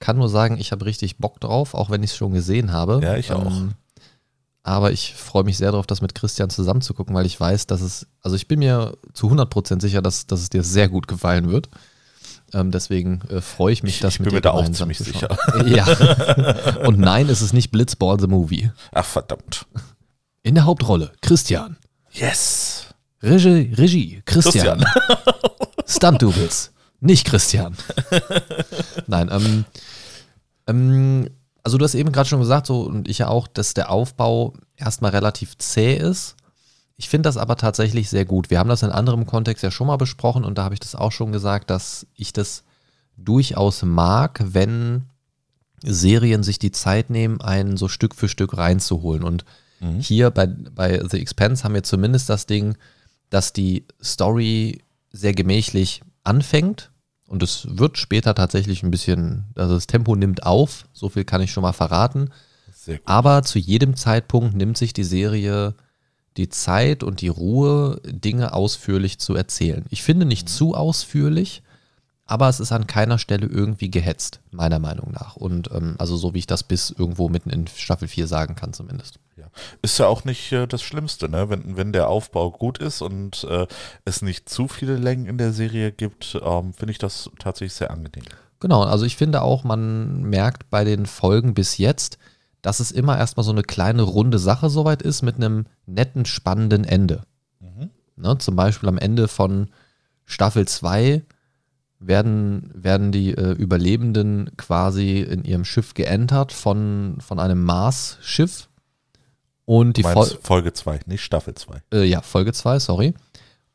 [0.04, 2.94] kann nur sagen, ich habe richtig Bock drauf, auch wenn ich es schon gesehen habe.
[2.96, 3.50] Ähm, Ja, ich auch.
[4.62, 7.66] aber ich freue mich sehr darauf, das mit Christian zusammen zu gucken, weil ich weiß,
[7.66, 11.08] dass es, also ich bin mir zu 100% sicher, dass, dass es dir sehr gut
[11.08, 11.68] gefallen wird.
[12.52, 14.68] Ähm, deswegen äh, freue ich mich, Ich- das ich mit bin dir mir da auch
[14.70, 15.66] ziemlich schauen.
[15.66, 15.84] Ja.
[16.86, 18.70] Und nein, es ist nicht Blitzball the Movie.
[18.92, 19.66] Ach verdammt.
[20.42, 21.76] In der Hauptrolle Christian.
[22.12, 22.86] Yes.
[23.22, 24.84] Regie, Regie Christian.
[25.86, 27.76] Stunt-Doubles, nicht Christian.
[29.06, 29.64] Nein, ähm,
[30.66, 31.28] ähm,
[31.62, 34.54] also du hast eben gerade schon gesagt, so und ich ja auch, dass der Aufbau
[34.76, 36.36] erstmal relativ zäh ist.
[36.96, 38.50] Ich finde das aber tatsächlich sehr gut.
[38.50, 40.94] Wir haben das in anderem Kontext ja schon mal besprochen und da habe ich das
[40.94, 42.64] auch schon gesagt, dass ich das
[43.16, 45.04] durchaus mag, wenn
[45.82, 49.24] Serien sich die Zeit nehmen, einen so Stück für Stück reinzuholen.
[49.24, 49.44] Und
[49.80, 50.00] Mhm.
[50.00, 52.76] hier bei, bei The Expense haben wir zumindest das Ding,
[53.30, 56.90] dass die Story sehr gemächlich anfängt
[57.26, 61.40] und es wird später tatsächlich ein bisschen, also das Tempo nimmt auf, so viel kann
[61.40, 62.30] ich schon mal verraten.
[63.04, 65.74] Aber zu jedem Zeitpunkt nimmt sich die Serie
[66.36, 69.84] die Zeit und die Ruhe, Dinge ausführlich zu erzählen.
[69.90, 71.62] Ich finde nicht zu ausführlich,
[72.26, 75.36] aber es ist an keiner Stelle irgendwie gehetzt, meiner Meinung nach.
[75.36, 78.72] Und ähm, also so wie ich das bis irgendwo mitten in Staffel 4 sagen kann
[78.72, 79.18] zumindest.
[79.36, 79.46] Ja.
[79.82, 81.50] Ist ja auch nicht äh, das Schlimmste, ne?
[81.50, 83.66] Wenn, wenn der Aufbau gut ist und äh,
[84.04, 87.90] es nicht zu viele Längen in der Serie gibt, ähm, finde ich das tatsächlich sehr
[87.90, 88.24] angenehm.
[88.60, 92.16] Genau, also ich finde auch, man merkt bei den Folgen bis jetzt,
[92.62, 96.84] dass es immer erstmal so eine kleine runde Sache soweit ist mit einem netten, spannenden
[96.84, 97.24] Ende.
[97.60, 97.90] Mhm.
[98.16, 99.68] Ne, zum Beispiel am Ende von
[100.24, 101.22] Staffel 2
[102.06, 108.68] werden, werden die äh, Überlebenden quasi in ihrem Schiff geentert von, von einem Mars-Schiff.
[109.66, 111.82] Und die Fol Folge 2, nicht Staffel 2.
[111.92, 113.14] äh, ja, Folge 2, sorry.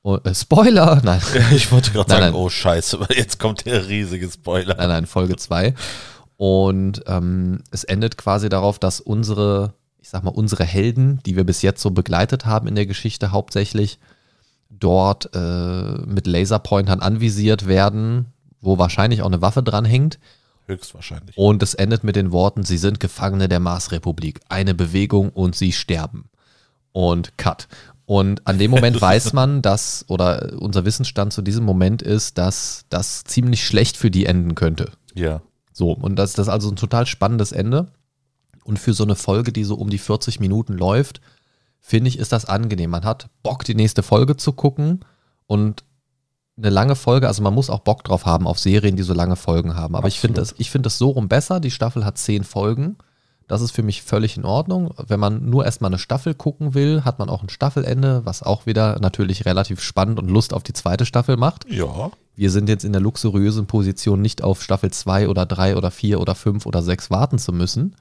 [0.02, 1.02] Und, äh, Spoiler!
[1.04, 1.22] Nein.
[1.52, 2.34] Ich wollte gerade sagen, nein.
[2.34, 4.76] oh Scheiße, jetzt kommt der riesige Spoiler.
[4.76, 5.74] Nein, nein, Folge 2.
[6.38, 11.44] Und ähm, es endet quasi darauf, dass unsere, ich sag mal, unsere Helden, die wir
[11.44, 14.00] bis jetzt so begleitet haben in der Geschichte hauptsächlich,
[14.70, 18.28] dort äh, mit Laserpointern anvisiert werden,
[18.62, 20.20] wo wahrscheinlich auch eine Waffe dran hängt.
[20.68, 21.38] Höchstwahrscheinlich.
[21.38, 24.42] Und es endet mit den Worten, sie sind Gefangene der Marsrepublik.
[24.50, 26.30] Eine Bewegung und sie sterben.
[26.92, 27.68] Und cut.
[28.06, 32.86] Und an dem Moment weiß man, dass, oder unser Wissensstand zu diesem Moment ist, dass
[32.90, 34.92] das ziemlich schlecht für die enden könnte.
[35.16, 35.42] Ja.
[35.74, 37.92] So, und das, das ist also ein total spannendes Ende.
[38.64, 41.22] Und für so eine Folge, die so um die 40 Minuten läuft,
[41.80, 42.90] finde ich, ist das angenehm.
[42.90, 45.06] Man hat Bock, die nächste Folge zu gucken
[45.48, 45.84] und
[46.58, 49.36] eine lange Folge, also man muss auch Bock drauf haben auf Serien, die so lange
[49.36, 49.96] Folgen haben.
[49.96, 51.60] Aber ich finde das, ich finde das so rum besser.
[51.60, 52.98] Die Staffel hat zehn Folgen.
[53.48, 54.94] Das ist für mich völlig in Ordnung.
[55.08, 58.68] Wenn man nur erstmal eine Staffel gucken will, hat man auch ein Staffelende, was auch
[58.68, 61.66] wieder natürlich relativ spannend und Lust auf die zweite Staffel macht.
[61.68, 62.12] Ja.
[62.36, 66.22] Wir sind jetzt in der luxuriösen Position, nicht auf Staffel 2 oder 3 oder 4
[66.22, 67.96] oder 5 oder 6 warten zu müssen.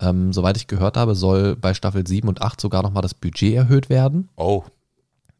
[0.00, 3.54] Ähm, soweit ich gehört habe, soll bei Staffel 7 und 8 sogar nochmal das Budget
[3.54, 4.28] erhöht werden.
[4.36, 4.62] Oh,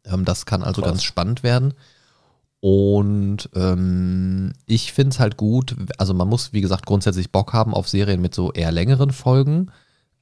[0.05, 0.90] Ähm, das kann also Krass.
[0.92, 1.75] ganz spannend werden.
[2.61, 7.73] Und ähm, ich finde es halt gut, also man muss, wie gesagt, grundsätzlich Bock haben
[7.73, 9.71] auf Serien mit so eher längeren Folgen.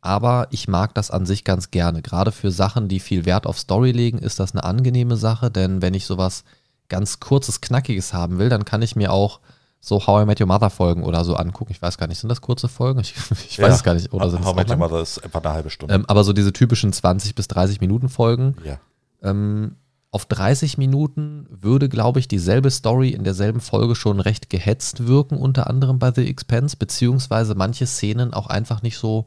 [0.02, 2.02] Aber ich mag das an sich ganz gerne.
[2.02, 5.50] Gerade für Sachen, die viel Wert auf Story legen, ist das eine angenehme Sache.
[5.50, 6.44] Denn wenn ich sowas
[6.88, 9.40] ganz kurzes, knackiges haben will, dann kann ich mir auch
[9.86, 11.70] so How I Met Your Mother Folgen oder so angucken.
[11.70, 13.00] Ich weiß gar nicht, sind das kurze Folgen?
[13.04, 13.14] Ich,
[13.48, 13.74] ich weiß Ja.
[13.74, 14.12] es gar nicht.
[14.12, 14.76] Oder sind How auch Met Your?
[14.76, 15.94] Mother ist etwa eine halbe Stunde.
[15.94, 18.56] ähm, Aber so diese typischen 20 bis 30 Minuten Folgen.
[18.64, 18.78] ja.
[19.22, 19.76] Ähm,
[20.12, 25.36] auf 30 Minuten würde, glaube ich, dieselbe Story in derselben Folge schon recht gehetzt wirken,
[25.36, 29.24] unter anderem bei The Expense, beziehungsweise manche Szenen auch einfach nicht so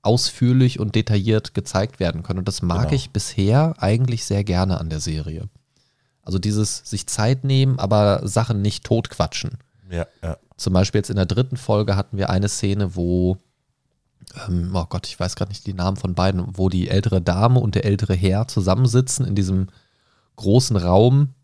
[0.00, 2.40] ausführlich und detailliert gezeigt werden können.
[2.40, 2.92] Und das mag Genau.
[2.94, 5.48] ich bisher eigentlich sehr gerne an der Serie.
[6.22, 9.58] Also dieses sich Zeit nehmen, aber Sachen nicht totquatschen.
[9.92, 10.38] Ja, ja.
[10.56, 13.36] Zum Beispiel jetzt in der dritten Folge hatten wir eine Szene, wo,
[14.48, 17.60] ähm, oh Gott, ich weiß gerade nicht die Namen von beiden, wo die ältere Dame
[17.60, 19.68] und der ältere Herr zusammensitzen in diesem
[20.36, 21.34] großen Raum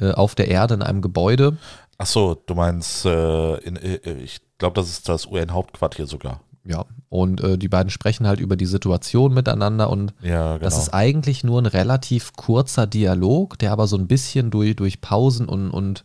[0.00, 1.58] äh, auf der Erde in einem Gebäude.
[1.98, 6.40] Ach so, du meinst, äh, in, äh, ich glaube, das ist das UN-Hauptquartier sogar.
[6.64, 10.64] Ja, und äh, die beiden sprechen halt über die Situation miteinander und Ja, genau.
[10.64, 15.02] das ist eigentlich nur ein relativ kurzer Dialog, der aber so ein bisschen durch, durch
[15.02, 16.04] Pausen und, und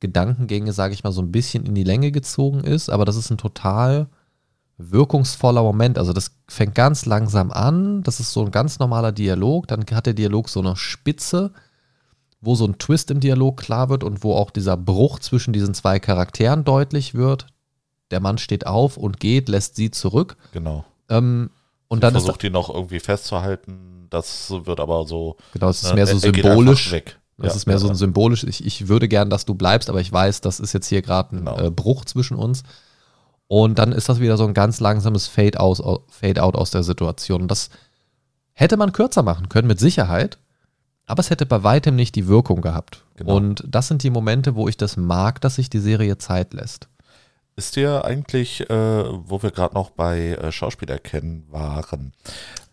[0.00, 2.90] Gedankengänge, sage ich mal, so ein bisschen in die Länge gezogen ist.
[2.90, 4.08] Aber das ist ein total
[4.78, 5.98] wirkungsvoller Moment.
[5.98, 8.02] Also das fängt ganz langsam an.
[8.02, 9.68] Das ist so ein ganz normaler Dialog.
[9.68, 11.52] Dann hat der Dialog so eine Spitze,
[12.40, 15.74] wo so ein Twist im Dialog klar wird und wo auch dieser Bruch zwischen diesen
[15.74, 17.46] zwei Charakteren deutlich wird.
[18.10, 20.36] Der Mann steht auf und geht, lässt sie zurück.
[20.52, 20.84] genau.
[21.08, 21.50] Ähm,
[21.88, 24.06] und Sie dann ist versucht ihn noch irgendwie festzuhalten.
[24.10, 25.36] Das wird aber so.
[25.52, 26.92] genau, es ist ne, mehr so symbolisch.
[26.92, 27.19] Weg.
[27.40, 30.00] Das Ja, ist mehr so ein symbolisch, ich, ich würde gern, dass du bleibst, aber
[30.00, 31.58] ich weiß, das ist jetzt hier gerade ein Genau.
[31.58, 32.62] äh, Bruch zwischen uns.
[33.48, 37.42] Und dann ist das wieder so ein ganz langsames Fade-out Fade out aus der Situation.
[37.42, 37.70] Und das
[38.52, 40.38] hätte man kürzer machen können, mit Sicherheit,
[41.06, 43.04] aber es hätte bei weitem nicht die Wirkung gehabt.
[43.16, 43.34] Genau.
[43.36, 46.88] Und das sind die Momente, wo ich das mag, dass sich die Serie Zeit lässt.
[47.56, 52.12] Ist dir eigentlich, äh, wo wir gerade noch bei äh, Schauspieler kennen waren?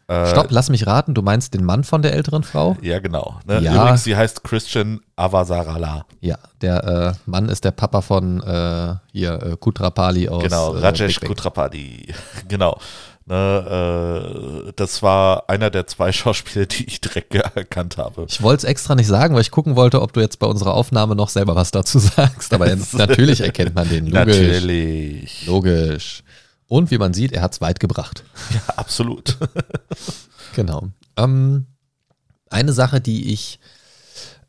[0.10, 2.78] Äh, Stopp, lass mich raten, du meinst den Mann von der älteren Frau?
[2.82, 3.40] Ja, genau.
[3.46, 3.60] Ne?
[3.60, 3.76] Ja.
[3.76, 6.06] Übrigens, sie heißt Christian Avasarala.
[6.22, 10.80] Ja, der äh, Mann ist der Papa von äh, hier äh, Kutrapali aus Genau, äh,
[10.80, 11.20] Rajesh.
[11.20, 12.14] Kutrapadi.
[12.48, 12.80] genau.
[13.30, 18.26] Ne, äh, das war einer der zwei Schauspieler, die ich direkt erkannt habe.
[18.30, 20.74] Ich wollte es extra nicht sagen, weil ich gucken wollte, ob du jetzt bei unserer
[20.74, 22.54] Aufnahme noch selber was dazu sagst.
[22.54, 24.08] Aber natürlich erkennt man den.
[24.08, 24.38] Logisch.
[24.38, 25.46] Natürlich.
[25.48, 26.24] Logisch.
[26.68, 28.24] Und wie man sieht, er hat es weit gebracht.
[28.54, 29.38] Ja, absolut.
[30.56, 30.88] Genau.
[31.18, 31.68] Ähm,
[32.50, 33.60] eine Sache, die ich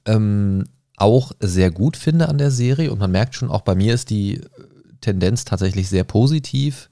[0.07, 0.65] ähm,
[0.97, 4.09] auch sehr gut finde an der Serie, und man merkt schon, auch bei mir ist
[4.09, 4.45] die äh,
[5.03, 6.89] Tendenz tatsächlich sehr positiv.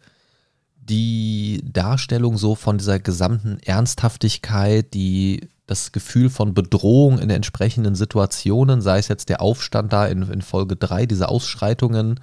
[0.77, 8.83] Die Darstellung so von dieser gesamten Ernsthaftigkeit, die das Gefühl von Bedrohung in entsprechenden Situationen,
[8.83, 12.21] sei es jetzt der Aufstand da in, in Folge 3, diese Ausschreitungen,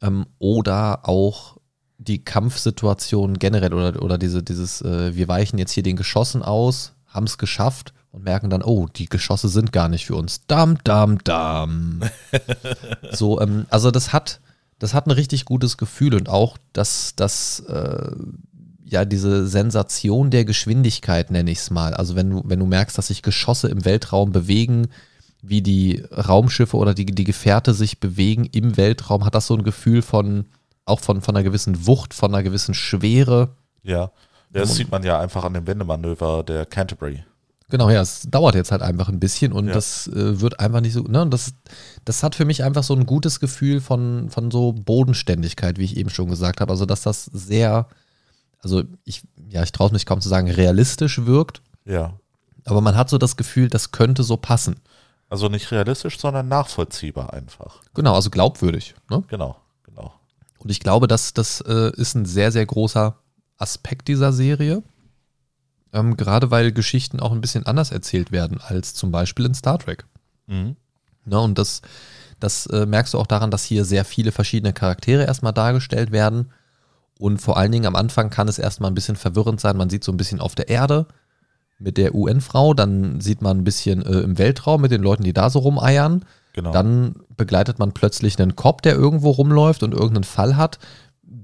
[0.00, 1.56] ähm, oder auch
[2.02, 6.92] die Kampfsituation generell oder, oder diese, dieses, äh, wir weichen jetzt hier den Geschossen aus,
[7.06, 10.46] haben es geschafft und merken dann, oh, die Geschosse sind gar nicht für uns.
[10.46, 12.02] Dam, dam, dam.
[13.12, 14.40] so, ähm, also das hat,
[14.78, 18.10] das hat ein richtig gutes Gefühl und auch, dass, dass äh,
[18.84, 21.94] ja, diese Sensation der Geschwindigkeit, nenne ich es mal.
[21.94, 24.88] Also wenn du, wenn du merkst, dass sich Geschosse im Weltraum bewegen,
[25.40, 29.64] wie die Raumschiffe oder die, die Gefährte sich bewegen im Weltraum, hat das so ein
[29.64, 30.44] Gefühl von,
[30.84, 33.56] auch von, von einer gewissen Wucht, von einer gewissen Schwere.
[33.82, 34.10] Ja,
[34.50, 37.24] das sieht man ja einfach an dem Wendemanöver der Canterbury.
[37.72, 39.72] Genau, ja, es dauert jetzt halt einfach ein bisschen und ja.
[39.72, 41.54] das äh, wird einfach nicht so, ne, das,
[42.04, 45.96] das hat für mich einfach so ein gutes Gefühl von, von so Bodenständigkeit, wie ich
[45.96, 46.70] eben schon gesagt habe.
[46.70, 47.88] Also, dass das sehr,
[48.58, 51.62] also ich, ja, ich traue es mich kaum zu sagen, realistisch wirkt.
[51.86, 52.12] Ja.
[52.66, 54.76] Aber man hat so das Gefühl, das könnte so passen.
[55.30, 57.80] Also nicht realistisch, sondern nachvollziehbar einfach.
[57.94, 58.94] Genau, also glaubwürdig.
[59.08, 59.22] Ne?
[59.28, 59.56] Genau.
[60.62, 63.16] Und ich glaube, dass das äh, ist ein sehr, sehr großer
[63.58, 64.82] Aspekt dieser Serie.
[65.92, 69.78] Ähm, gerade weil Geschichten auch ein bisschen anders erzählt werden als zum Beispiel in Star
[69.78, 70.04] Trek.
[70.46, 70.76] Mhm.
[71.26, 71.82] Ja, und das,
[72.40, 76.52] das äh, merkst du auch daran, dass hier sehr viele verschiedene Charaktere erstmal dargestellt werden.
[77.18, 79.76] Und vor allen Dingen am Anfang kann es erstmal ein bisschen verwirrend sein.
[79.76, 81.06] Man sieht so ein bisschen auf der Erde
[81.78, 85.32] mit der UN-Frau, dann sieht man ein bisschen äh, im Weltraum mit den Leuten, die
[85.32, 86.24] da so rumeiern.
[86.52, 86.72] Genau.
[86.72, 90.78] Dann begleitet man plötzlich einen Cop, der irgendwo rumläuft und irgendeinen Fall hat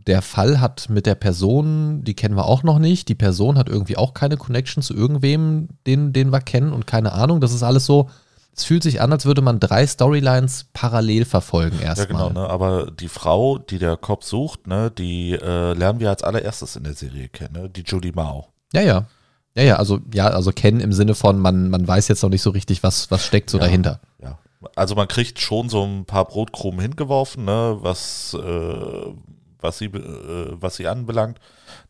[0.09, 3.09] der Fall hat mit der Person, die kennen wir auch noch nicht.
[3.09, 7.13] Die Person hat irgendwie auch keine Connection zu irgendwem, den, den wir kennen und keine
[7.13, 7.41] Ahnung.
[7.41, 8.09] Das ist alles so.
[8.57, 12.23] Es fühlt sich an, als würde man drei Storylines parallel verfolgen erstmal.
[12.23, 12.51] Ja, genau, ne?
[12.51, 16.85] aber die Frau, die der Cop sucht, ne, die äh, lernen wir als allererstes in
[16.85, 17.69] der Serie kennen, ne?
[17.69, 18.49] die Judy Mao.
[18.73, 19.07] Ja, ja.
[19.55, 22.43] Ja, ja, also ja, also kennen im Sinne von, man, man weiß jetzt noch nicht
[22.43, 24.01] so richtig, was, was steckt so ja, dahinter.
[24.23, 24.39] Ja.
[24.79, 29.13] Also man kriegt schon so ein paar Brotkrumen hingeworfen, ne, was äh,
[29.61, 31.39] was sie, äh, was sie anbelangt.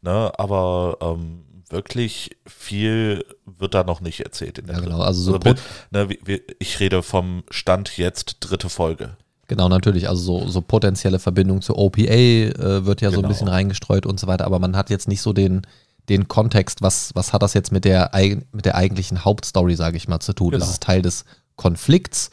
[0.03, 0.33] Ne?
[0.39, 4.63] Aber ähm, wirklich viel wird da noch nicht erzählt.
[4.67, 5.01] ja, genau.
[5.01, 6.09] Also so also, ne,
[6.59, 9.17] ich rede vom Stand jetzt dritte Folge.
[9.49, 10.09] Genau, natürlich.
[10.09, 13.17] Also so, so potenzielle Verbindung zu OPA äh, wird ja genau.
[13.17, 13.29] so ein genau.
[13.29, 14.45] bisschen reingestreut und so weiter.
[14.45, 15.63] Aber man hat jetzt nicht so den,
[16.09, 18.11] den Kontext, was, was hat das jetzt mit der,
[18.53, 20.51] mit der eigentlichen Hauptstory, sage ich mal, zu tun.
[20.51, 20.65] Genau.
[20.65, 21.25] Ist es Teil des
[21.57, 22.31] Konflikts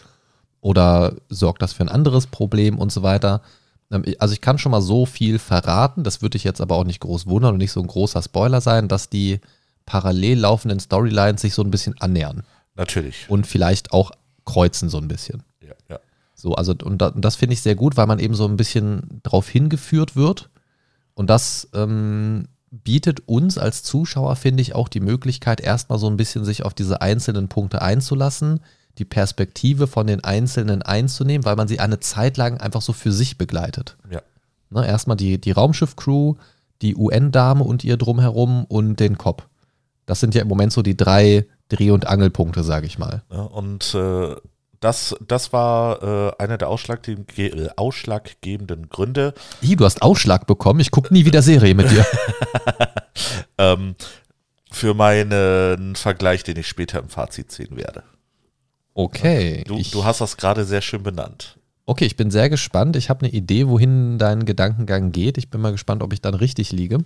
[0.65, 3.43] oder sorgt das für ein anderes Problem und so weiter.
[3.91, 6.85] Ähm, also ich kann schon mal so viel verraten, das würde ich jetzt aber auch
[6.85, 9.41] nicht groß wundern und nicht so ein großer Spoiler sein, dass die
[9.85, 12.41] parallel laufenden Storylines sich so ein bisschen annähern.
[12.73, 13.29] Natürlich.
[13.29, 14.09] Und vielleicht auch
[14.43, 15.43] kreuzen so ein bisschen.
[15.61, 15.99] Ja, ja.
[16.33, 18.57] So, also und, da, und das finde ich sehr gut, weil man eben so ein
[18.57, 20.49] bisschen drauf hingeführt wird.
[21.13, 26.17] Und das ähm, bietet uns als Zuschauer, finde ich, auch die Möglichkeit, erstmal so ein
[26.17, 28.61] bisschen sich auf diese einzelnen Punkte einzulassen,
[28.97, 33.11] die Perspektive von den Einzelnen einzunehmen, weil man sie eine Zeit lang einfach so für
[33.11, 33.97] sich begleitet.
[34.09, 34.21] Ja.
[34.69, 36.35] Ne, erstmal die, die Raumschiff-Crew,
[36.81, 39.47] die UN-Dame und ihr drumherum und den Cop.
[40.05, 43.23] Das sind ja im Moment so die drei Dreh- und Angelpunkte, sage ich mal.
[43.31, 44.35] Ja, und äh,
[44.79, 49.33] das, das war äh, einer der ausschlaggebenden, äh, ausschlaggebenden Gründe.
[49.63, 50.79] Hi, du hast Ausschlag bekommen.
[50.79, 52.05] Ich gucke nie wieder Serie mit dir.
[53.57, 53.95] ähm,
[54.71, 58.03] für meinen Vergleich, den ich später im Fazit sehen werde.
[58.95, 59.63] Okay.
[59.67, 61.57] Du, ich, du hast das gerade sehr schön benannt.
[61.85, 62.95] Okay, ich bin sehr gespannt.
[62.95, 65.37] Ich habe eine Idee, wohin dein Gedankengang geht.
[65.37, 66.99] Ich bin mal gespannt, ob ich dann richtig liege.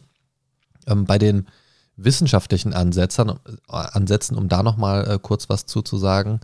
[0.87, 1.47] Ähm, bei den
[1.97, 3.33] wissenschaftlichen Ansätzen, äh,
[3.67, 6.39] Ansätzen um da nochmal äh, kurz was zuzusagen,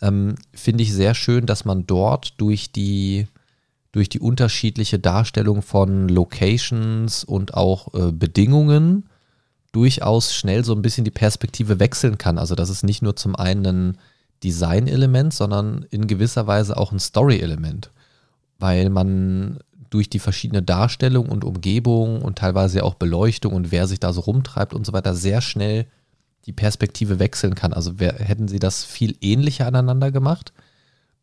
[0.00, 3.26] ähm, finde ich sehr schön, dass man dort durch die,
[3.90, 9.08] durch die unterschiedliche Darstellung von Locations und auch äh, Bedingungen
[9.72, 12.38] durchaus schnell so ein bisschen die Perspektive wechseln kann.
[12.38, 13.98] Also dass es nicht nur zum einen ein
[14.44, 17.90] Design-Element, sondern in gewisser Weise auch ein Story-Element,
[18.58, 19.58] weil man
[19.90, 24.20] durch die verschiedene Darstellung und Umgebung und teilweise auch Beleuchtung und wer sich da so
[24.20, 25.86] rumtreibt und so weiter sehr schnell
[26.46, 27.72] die Perspektive wechseln kann.
[27.72, 30.52] Also wer, hätten sie das viel ähnlicher aneinander gemacht,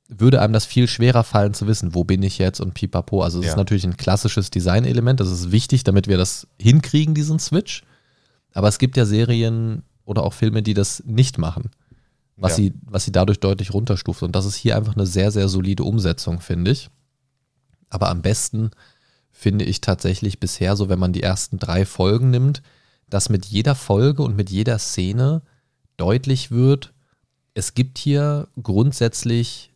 [0.08, 3.24] würde einem das viel schwerer fallen zu wissen, wo bin ich jetzt und pipapo.
[3.24, 3.52] Also es ja.
[3.52, 7.84] ist natürlich ein klassisches Design-Element, das ist wichtig, damit wir das hinkriegen, diesen Switch.
[8.54, 11.72] Aber es gibt ja Serien oder auch Filme, die das nicht machen
[12.38, 12.56] was, ja.
[12.58, 14.24] sie, was sie dadurch deutlich runterstuft.
[14.24, 16.90] Und das ist hier einfach eine sehr, sehr solide Umsetzung, finde ich.
[17.90, 18.72] Aber am besten
[19.32, 22.62] finde ich tatsächlich bisher so, wenn man die ersten drei Folgen nimmt,
[23.10, 25.42] dass mit jeder Folge und mit jeder Szene
[25.98, 26.94] deutlich wird,
[27.54, 29.72] es gibt hier grundsätzlich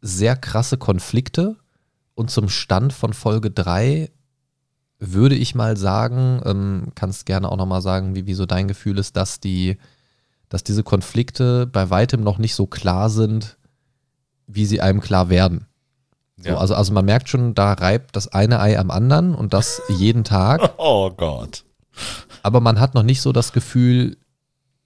[0.00, 1.56] sehr krasse Konflikte
[2.14, 4.10] und zum Stand von Folge 3
[5.00, 8.98] würde ich mal sagen, ähm, kannst gerne auch nochmal sagen, wie, wie so dein Gefühl
[8.98, 9.78] ist, dass die
[10.48, 13.56] dass diese Konflikte bei weitem noch nicht so klar sind,
[14.46, 15.66] wie sie einem klar werden.
[16.36, 16.56] So, ja.
[16.58, 20.24] also, also man merkt schon, da reibt das eine Ei am anderen und das jeden
[20.24, 20.72] Tag.
[20.78, 21.64] Oh Gott.
[22.42, 24.16] Aber man hat noch nicht so das Gefühl,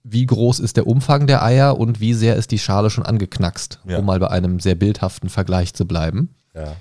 [0.03, 3.79] wie groß ist der Umfang der Eier und wie sehr ist die Schale schon angeknackst,
[3.85, 3.97] ja.
[3.97, 6.35] um mal bei einem sehr bildhaften Vergleich zu bleiben.
[6.55, 6.75] Ja.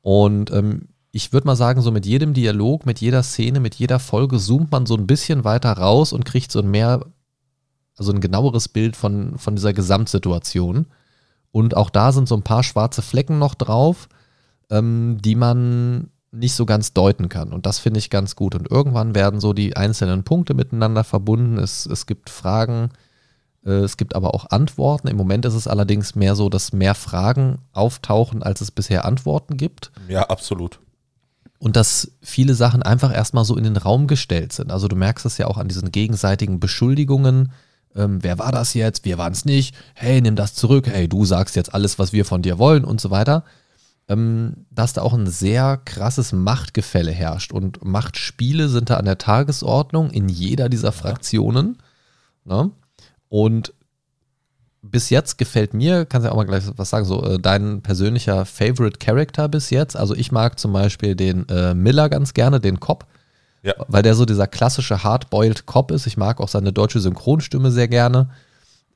[0.00, 3.98] Und ähm, ich würde mal sagen, so mit jedem Dialog, mit jeder Szene, mit jeder
[3.98, 7.04] Folge zoomt man so ein bisschen weiter raus und kriegt so ein mehr,
[7.96, 10.86] also ein genaueres Bild von, von dieser Gesamtsituation.
[11.50, 14.08] Und auch da sind so ein paar schwarze Flecken noch drauf,
[14.70, 17.52] ähm, die man nicht so ganz deuten kann.
[17.52, 18.54] Und das finde ich ganz gut.
[18.54, 21.58] Und irgendwann werden so die einzelnen Punkte miteinander verbunden.
[21.58, 22.88] Es, es gibt Fragen,
[23.64, 25.08] äh, es gibt aber auch Antworten.
[25.08, 29.58] Im Moment ist es allerdings mehr so, dass mehr Fragen auftauchen, als es bisher Antworten
[29.58, 29.92] gibt.
[30.08, 30.80] Ja, absolut.
[31.58, 34.72] Und dass viele Sachen einfach erstmal so in den Raum gestellt sind.
[34.72, 37.52] Also du merkst es ja auch an diesen gegenseitigen Beschuldigungen.
[37.94, 39.04] Ähm, wer war das jetzt?
[39.04, 39.74] Wir waren es nicht.
[39.94, 40.86] Hey, nimm das zurück.
[40.86, 43.44] Hey, du sagst jetzt alles, was wir von dir wollen und so weiter.
[44.08, 47.52] Ähm, dass da auch ein sehr krasses Machtgefälle herrscht.
[47.52, 51.78] Und Machtspiele sind da an der Tagesordnung in jeder dieser Fraktionen.
[52.44, 52.70] Ne?
[53.28, 53.72] Und
[54.82, 57.82] bis jetzt gefällt mir, kannst du ja auch mal gleich was sagen, so äh, dein
[57.82, 59.96] persönlicher Favorite Character bis jetzt.
[59.96, 63.06] Also ich mag zum Beispiel den äh, Miller ganz gerne, den Cop.
[63.62, 63.74] Ja.
[63.88, 66.06] Weil der so dieser klassische Hardboiled Cop ist.
[66.06, 68.30] Ich mag auch seine deutsche Synchronstimme sehr gerne.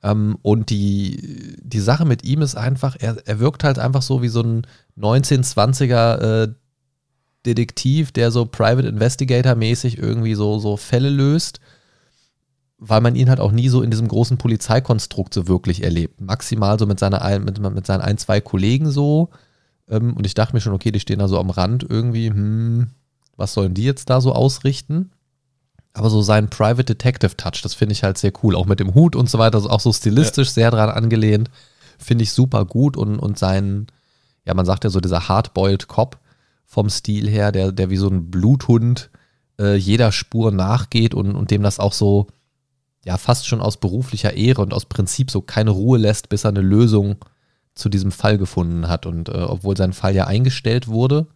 [0.02, 4.22] Ähm, und die, die Sache mit ihm ist einfach, er, er wirkt halt einfach so
[4.22, 4.66] wie so ein
[4.98, 6.48] 1920er äh,
[7.44, 11.60] Detektiv, der so Private Investigator mäßig irgendwie so, so Fälle löst
[12.78, 16.20] weil man ihn halt auch nie so in diesem großen Polizeikonstrukt so wirklich erlebt.
[16.20, 19.30] Maximal so mit, seiner, mit, mit seinen ein, zwei Kollegen so.
[19.88, 22.88] Ähm, und ich dachte mir schon, okay, die stehen da so am Rand irgendwie, hm,
[23.36, 25.10] was sollen die jetzt da so ausrichten?
[25.92, 28.54] Aber so sein Private Detective Touch, das finde ich halt sehr cool.
[28.54, 30.54] Auch mit dem Hut und so weiter, also auch so stilistisch ja.
[30.54, 31.50] sehr dran angelehnt.
[31.98, 33.86] Finde ich super gut und, und sein,
[34.44, 36.18] ja, man sagt ja so dieser Hardboiled Cop
[36.66, 39.10] vom Stil her, der, der wie so ein Bluthund
[39.58, 42.26] äh, jeder Spur nachgeht und, und dem das auch so,
[43.06, 46.50] ja fast schon aus beruflicher Ehre und aus Prinzip so keine Ruhe lässt, bis er
[46.50, 47.16] eine Lösung
[47.74, 49.06] zu diesem Fall gefunden hat.
[49.06, 51.28] Und äh, obwohl sein Fall ja eingestellt wurde,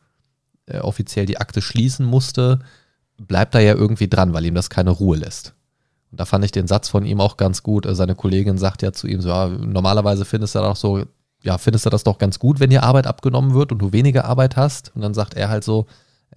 [0.71, 2.61] äh, offiziell die Akte schließen musste,
[3.19, 5.55] bleibt er ja irgendwie dran, weil ihm das keine Ruhe lässt.
[6.11, 7.87] Und da fand ich den Satz von ihm auch ganz gut.
[7.87, 11.05] Äh, seine Kollegin sagt ja zu ihm so, ja, normalerweise findest du doch so,
[11.43, 14.25] ja, findest du das doch ganz gut, wenn dir Arbeit abgenommen wird und du weniger
[14.25, 14.93] Arbeit hast.
[14.95, 15.87] Und dann sagt er halt so,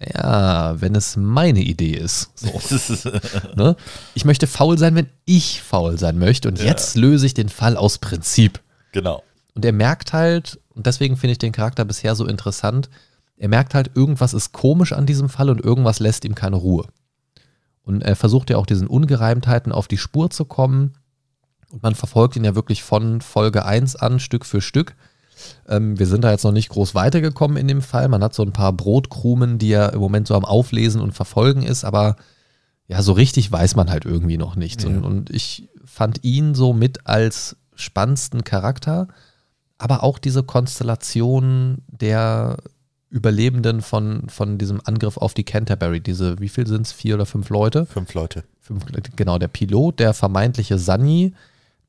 [0.00, 2.30] ja, wenn es meine Idee ist.
[2.34, 3.10] So.
[3.56, 3.76] ne?
[4.14, 6.48] Ich möchte faul sein, wenn ich faul sein möchte.
[6.48, 6.66] Und ja.
[6.66, 8.60] jetzt löse ich den Fall aus Prinzip.
[8.92, 9.22] Genau.
[9.54, 12.88] Und er merkt halt, und deswegen finde ich den Charakter bisher so interessant,
[13.44, 16.86] er merkt halt, irgendwas ist komisch an diesem Fall und irgendwas lässt ihm keine Ruhe.
[17.82, 20.94] Und er versucht ja auch diesen Ungereimtheiten auf die Spur zu kommen.
[21.70, 24.96] Und man verfolgt ihn ja wirklich von Folge 1 an, Stück für Stück.
[25.68, 28.08] Ähm, wir sind da jetzt noch nicht groß weitergekommen in dem Fall.
[28.08, 31.64] Man hat so ein paar Brotkrumen, die er im Moment so am Auflesen und Verfolgen
[31.64, 32.16] ist, aber
[32.86, 34.84] ja, so richtig weiß man halt irgendwie noch nichts.
[34.84, 34.88] Ja.
[34.88, 39.06] Und, und ich fand ihn so mit als spannendsten Charakter,
[39.76, 42.56] aber auch diese Konstellation der
[43.14, 47.26] Überlebenden von, von diesem Angriff auf die Canterbury, diese, wie viel sind es, vier oder
[47.26, 47.86] fünf Leute?
[47.86, 48.42] Fünf Leute.
[48.60, 51.32] Fünf, genau, der Pilot, der vermeintliche Sunny,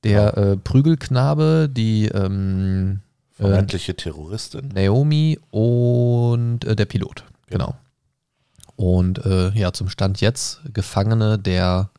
[0.03, 2.99] der äh, Prügelknabe, die ähm,
[3.31, 4.69] Vermeintliche äh, Terroristin.
[4.75, 7.23] Naomi und äh, der Pilot.
[7.47, 7.73] Genau.
[8.75, 11.89] Und äh, ja, zum Stand jetzt Gefangene der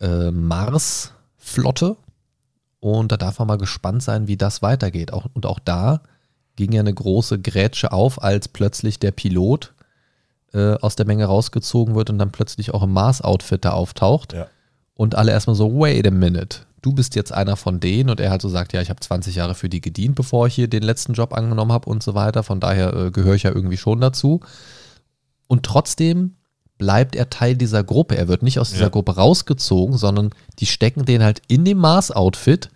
[0.00, 1.98] äh, Mars-Flotte.
[2.80, 5.12] Und da darf man mal gespannt sein, wie das weitergeht.
[5.12, 6.00] Auch, und auch da
[6.56, 9.72] ging ja eine große Grätsche auf, als plötzlich der Pilot
[10.52, 14.32] äh, aus der Menge rausgezogen wird und dann plötzlich auch im Mars-Outfit da auftaucht.
[14.32, 14.46] Ja.
[14.94, 18.30] Und alle erstmal so, wait a minute du bist jetzt einer von denen und er
[18.30, 20.82] halt so sagt, ja, ich habe 20 Jahre für die gedient, bevor ich hier den
[20.82, 22.42] letzten Job angenommen habe und so weiter.
[22.42, 24.40] Von daher äh, gehöre ich ja irgendwie schon dazu.
[25.46, 26.34] Und trotzdem
[26.78, 28.16] bleibt er Teil dieser Gruppe.
[28.16, 28.88] Er wird nicht aus dieser ja.
[28.88, 32.70] Gruppe rausgezogen, sondern die stecken den halt in dem Mars-Outfit,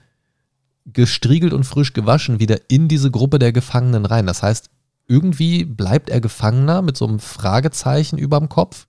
[0.93, 4.27] gestriegelt und frisch gewaschen, wieder in diese Gruppe der Gefangenen rein.
[4.27, 4.71] Das heißt,
[5.09, 8.87] irgendwie bleibt er Gefangener mit so einem Fragezeichen überm Kopf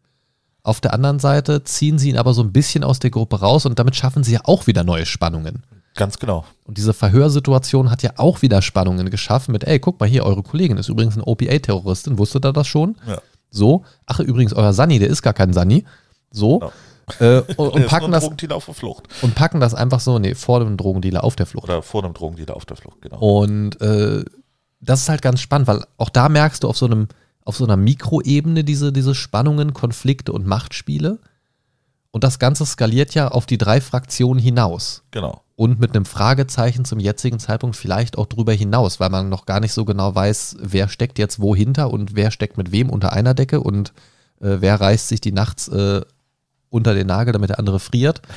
[0.68, 3.66] auf der anderen Seite ziehen sie ihn aber so ein bisschen aus der Gruppe raus
[3.66, 5.64] und damit schaffen sie ja auch wieder neue Spannungen.
[5.96, 6.44] Ganz genau.
[6.66, 10.44] Und diese Verhörsituation hat ja auch wieder Spannungen geschaffen mit, ey, guck mal hier, eure
[10.44, 12.98] Kollegin ist übrigens eine OPA-Terroristin, wusstet ihr das schon?
[13.08, 13.22] Ja.
[13.50, 15.86] So, ach übrigens, euer Sunny, der ist gar kein Sunny.
[16.32, 16.60] So.
[16.60, 16.74] Genau.
[17.20, 19.08] Äh, und, und packen das auf der Flucht.
[19.22, 21.66] und packen das einfach so, nee, vor dem Drogendealer auf der Flucht.
[21.66, 23.20] Oder vor dem Drogendealer auf der Flucht, genau.
[23.20, 24.24] Und äh,
[24.80, 27.08] das ist halt ganz spannend, weil auch da merkst du auf so einem
[27.48, 31.20] auf so einer Mikroebene diese, diese Spannungen, Konflikte und Machtspiele.
[32.12, 35.04] Und das Ganze skaliert ja auf die drei Fraktionen hinaus.
[35.12, 35.44] Genau.
[35.56, 39.62] Und mit einem Fragezeichen zum jetzigen Zeitpunkt vielleicht auch drüber hinaus, weil man noch gar
[39.62, 43.14] nicht so genau weiß, wer steckt jetzt wo hinter und wer steckt mit wem unter
[43.14, 43.94] einer Decke und
[44.42, 46.02] äh, wer reißt sich die nachts äh,
[46.70, 48.22] unter den Nagel, damit der andere friert.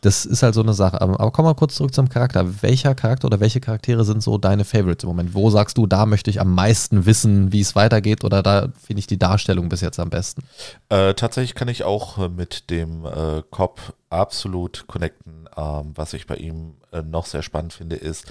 [0.00, 1.00] Das ist halt so eine Sache.
[1.00, 2.62] Aber, aber komm mal kurz zurück zum Charakter.
[2.62, 5.34] Welcher Charakter oder welche Charaktere sind so deine Favorites im Moment?
[5.34, 9.00] Wo sagst du, da möchte ich am meisten wissen, wie es weitergeht oder da finde
[9.00, 10.42] ich die Darstellung bis jetzt am besten?
[10.88, 15.48] Äh, tatsächlich kann ich auch äh, mit dem äh, Cop absolut connecten.
[15.56, 18.26] Ähm, was ich bei ihm äh, noch sehr spannend finde, ist,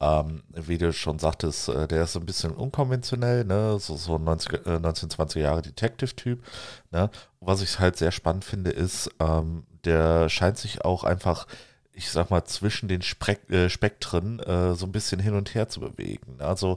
[0.00, 3.78] ähm, wie du schon sagtest, äh, der ist so ein bisschen unkonventionell, ne?
[3.78, 6.44] so, so ein 90, äh, 1920 Jahre Detective-Typ.
[6.90, 7.10] Ne?
[7.40, 11.46] Was ich halt sehr spannend finde, ist, ähm, der scheint sich auch einfach,
[11.92, 15.68] ich sag mal, zwischen den Spek äh, Spektren äh, so ein bisschen hin und her
[15.68, 16.36] zu bewegen.
[16.40, 16.76] Also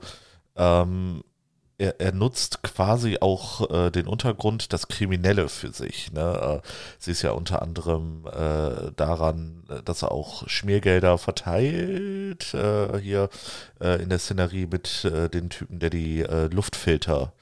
[0.56, 1.24] ähm,
[1.80, 6.12] er, er, nutzt quasi auch äh, den Untergrund, das Kriminelle für sich.
[6.12, 6.62] Ne?
[6.62, 6.68] Äh,
[7.00, 13.30] sie ist ja unter anderem äh, daran, dass er auch Schmiergelder verteilt, äh, hier
[13.82, 17.34] äh, in der Szenerie mit äh, den Typen, der die Luftfilter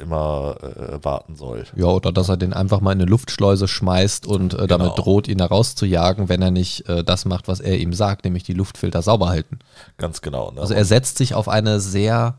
[0.00, 0.56] immer
[1.02, 1.64] warten soll.
[1.74, 4.66] Ja, oder dass er den einfach mal in eine Luftschleuse schmeißt und genau.
[4.66, 8.44] damit droht, ihn da rauszujagen, wenn er nicht das macht, was er ihm sagt, nämlich
[8.44, 9.58] die Luftfilter sauber halten.
[9.96, 10.52] Ganz genau.
[10.52, 10.60] Ne?
[10.60, 12.38] Also er setzt sich auf eine sehr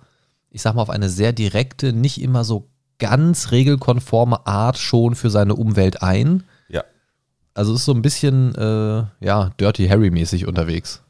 [0.55, 5.29] ich sag mal, auf eine sehr direkte, nicht immer so ganz regelkonforme Art schon für
[5.29, 6.45] seine Umwelt ein.
[6.69, 6.85] Ja.
[7.53, 11.03] Also ist so ein bisschen, äh, ja, Dirty Harry-mäßig unterwegs.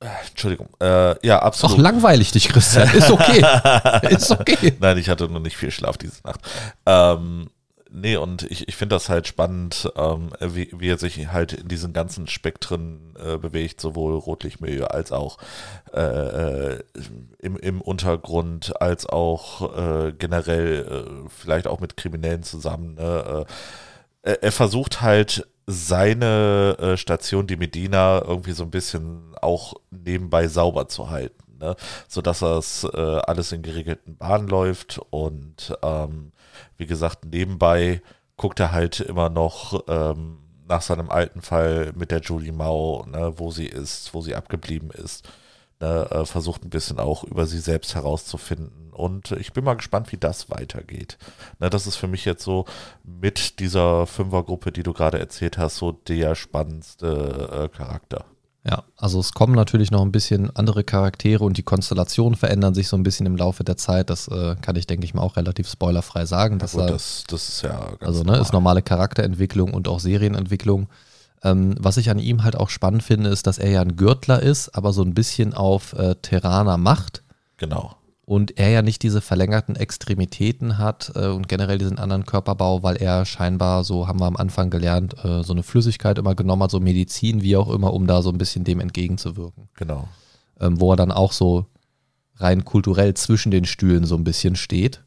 [0.00, 0.68] Äh, Entschuldigung.
[0.80, 1.76] Äh, ja, absolut.
[1.78, 2.92] Ach, langweilig dich, Christian.
[2.92, 3.44] Ist okay.
[4.10, 4.74] ist okay.
[4.80, 6.40] Nein, ich hatte nur nicht viel Schlaf diese Nacht.
[6.86, 7.50] Ähm,
[7.94, 11.68] nee, und ich, ich finde das halt spannend, ähm, wie, wie er sich halt in
[11.68, 15.38] diesen ganzen Spektren äh, bewegt, sowohl Rotlichtmilieu als auch
[15.92, 16.82] äh, äh,
[17.38, 22.96] im, im Untergrund, als auch äh, generell äh, vielleicht auch mit Kriminellen zusammen.
[22.96, 23.46] Ne?
[24.22, 30.48] Äh, er, er, versucht halt seine Station, die Medina, irgendwie so ein bisschen auch nebenbei
[30.48, 31.44] sauber zu halten.
[31.60, 31.76] Ne?
[32.08, 36.32] sodass das äh, alles in geregelten Bahnen läuft und ähm,
[36.76, 38.02] wie gesagt, nebenbei
[38.36, 43.34] guckt er halt immer noch ähm, nach seinem alten Fall mit der Julie Mao, ne,
[43.36, 45.28] wo sie ist, wo sie abgeblieben ist.
[45.80, 48.92] Ne, äh, versucht ein bisschen auch über sie selbst herauszufinden.
[48.92, 51.18] Und ich bin mal gespannt, wie das weitergeht.
[51.58, 52.64] Ne, das ist für mich jetzt so
[53.02, 58.24] mit dieser Fünfergruppe, die du gerade erzählt hast, so der spannendste äh, Charakter.
[58.66, 62.88] Ja, also es kommen natürlich noch ein bisschen andere Charaktere und die Konstellationen verändern sich
[62.88, 64.08] so ein bisschen im Laufe der Zeit.
[64.08, 66.58] Das äh, kann ich, denke ich mal, auch relativ spoilerfrei sagen.
[66.58, 70.88] Dass gut, das, das ist ja ganz Also ne, ist normale Charakterentwicklung und auch Serienentwicklung.
[71.42, 74.42] Ähm, was ich an ihm halt auch spannend finde, ist, dass er ja ein Gürtler
[74.42, 77.22] ist, aber so ein bisschen auf äh, Terraner Macht.
[77.58, 77.96] Genau
[78.26, 82.96] und er ja nicht diese verlängerten Extremitäten hat äh, und generell diesen anderen Körperbau, weil
[82.96, 86.70] er scheinbar, so haben wir am Anfang gelernt, äh, so eine Flüssigkeit immer genommen hat,
[86.70, 89.68] so Medizin, wie auch immer, um da so ein bisschen dem entgegenzuwirken.
[89.76, 90.08] Genau.
[90.58, 91.66] Ähm, wo er dann auch so
[92.36, 95.02] rein kulturell zwischen den Stühlen so ein bisschen steht.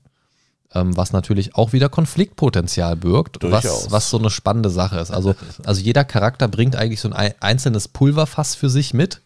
[0.73, 5.11] Ähm, was natürlich auch wieder Konfliktpotenzial birgt, was, was so eine spannende Sache ist.
[5.11, 9.21] Also, also jeder Charakter bringt eigentlich so ein einzelnes Pulverfass für sich mit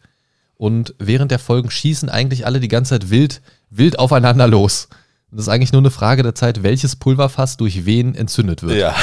[0.56, 3.42] und während der Folgen schießen eigentlich alle die ganze Zeit wild
[3.72, 4.88] wild aufeinander los.
[5.32, 8.78] Das ist eigentlich nur eine Frage der Zeit, welches Pulverfass durch wen entzündet wird.
[8.78, 8.94] Ja.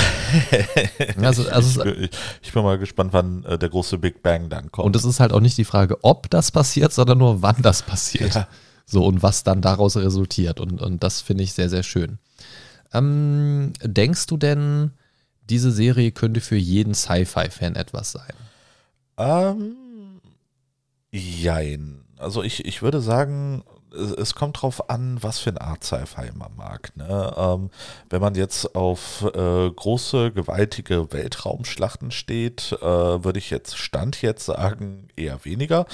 [1.22, 2.08] also, also ich, bin,
[2.42, 4.84] ich, bin, mal gespannt, wann äh, der große Big Bang dann kommt.
[4.84, 7.82] Und es ist halt auch nicht die Frage, ob das passiert, sondern nur, wann das
[7.82, 8.34] passiert.
[8.34, 8.48] Ja.
[8.84, 10.60] So und was dann daraus resultiert.
[10.60, 12.18] Und, und das finde ich sehr, sehr schön.
[12.92, 14.92] Ähm, denkst du denn,
[15.48, 18.34] diese Serie könnte für jeden Sci-Fi-Fan etwas sein?
[19.16, 19.76] Ähm,
[21.10, 22.02] jein.
[22.18, 23.62] Also ich, ich würde sagen,
[23.92, 26.96] es kommt drauf an, was für eine Art Sci-Fi man mag.
[26.96, 27.34] Ne?
[27.36, 27.70] Ähm,
[28.10, 32.84] wenn man jetzt auf äh, große, gewaltige Weltraumschlachten steht, äh,
[33.24, 35.86] würde ich jetzt Stand jetzt sagen, eher weniger.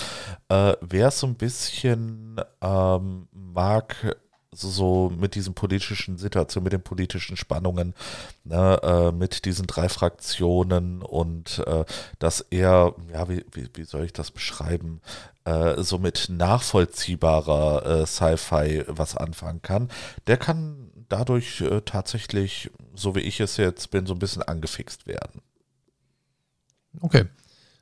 [0.49, 4.17] Äh, Wer so ein bisschen ähm, mag,
[4.55, 7.95] so, so mit diesen politischen Situationen, mit den politischen Spannungen,
[8.45, 11.85] ne, äh, mit diesen drei Fraktionen und äh,
[12.19, 15.01] dass er, ja, wie, wie, wie soll ich das beschreiben,
[15.45, 19.91] äh, so mit nachvollziehbarer äh, Sci-Fi was anfangen kann,
[20.27, 25.07] der kann dadurch äh, tatsächlich, so wie ich es jetzt bin, so ein bisschen angefixt
[25.07, 25.43] werden.
[27.01, 27.27] Okay.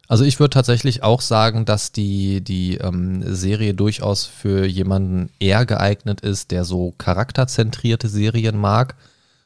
[0.08, 5.64] Also ich würde tatsächlich auch sagen, dass die, die ähm, Serie durchaus für jemanden eher
[5.64, 8.96] geeignet ist, der so charakterzentrierte Serien mag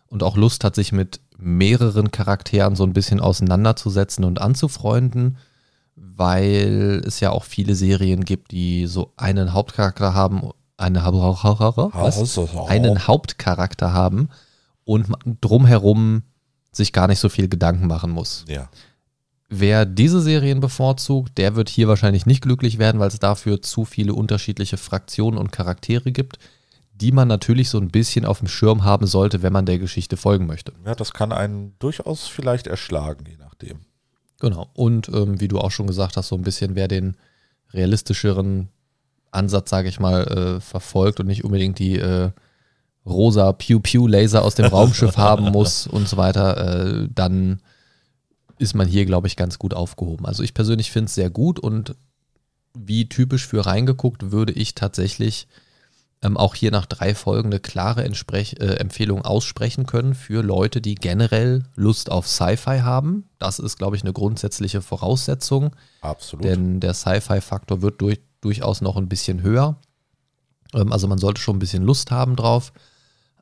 [0.09, 5.37] und auch Lust hat, sich mit mehreren Charakteren so ein bisschen auseinanderzusetzen und anzufreunden
[5.97, 11.05] weil es ja auch viele Serien gibt, die so einen Hauptcharakter haben, eine,
[11.95, 12.39] was?
[12.69, 14.29] einen Hauptcharakter haben
[14.85, 15.07] und
[15.41, 16.23] drumherum
[16.71, 18.45] sich gar nicht so viel Gedanken machen muss.
[18.47, 18.69] Ja.
[19.49, 23.85] Wer diese Serien bevorzugt, der wird hier wahrscheinlich nicht glücklich werden, weil es dafür zu
[23.85, 26.39] viele unterschiedliche Fraktionen und Charaktere gibt.
[27.01, 30.17] die man natürlich so ein bisschen auf dem Schirm haben sollte, wenn man der Geschichte
[30.17, 30.73] folgen möchte.
[30.85, 33.81] Ja, das kann einen durchaus vielleicht erschlagen, je nachdem.
[34.41, 34.71] Genau.
[34.75, 37.17] Und ähm, wie du auch schon gesagt hast, so ein bisschen, wer den
[37.73, 38.69] realistischeren
[39.31, 42.31] Ansatz, sage ich mal, äh, verfolgt und nicht unbedingt die äh,
[43.05, 47.61] rosa Pew-Pew-Laser aus dem Raumschiff haben muss und so weiter, äh, dann
[48.59, 50.27] ist man hier, glaube ich, ganz gut aufgehoben.
[50.27, 51.95] Also ich persönlich finde es sehr gut und
[52.75, 55.49] wie typisch für reingeguckt, würde ich tatsächlich
[56.23, 60.81] ähm, auch hier nach drei Folgen eine klare Entsprech äh, Empfehlung aussprechen können für Leute,
[60.81, 63.29] die generell Lust auf Sci-Fi haben.
[63.39, 65.77] Das ist, glaube ich, eine grundsätzliche Voraussetzung.
[66.01, 66.45] Absolut.
[66.45, 69.77] Denn der Sci-Fi-Faktor wird durch, durchaus noch ein bisschen höher.
[70.75, 72.73] Ähm, also man sollte schon ein bisschen Lust haben drauf.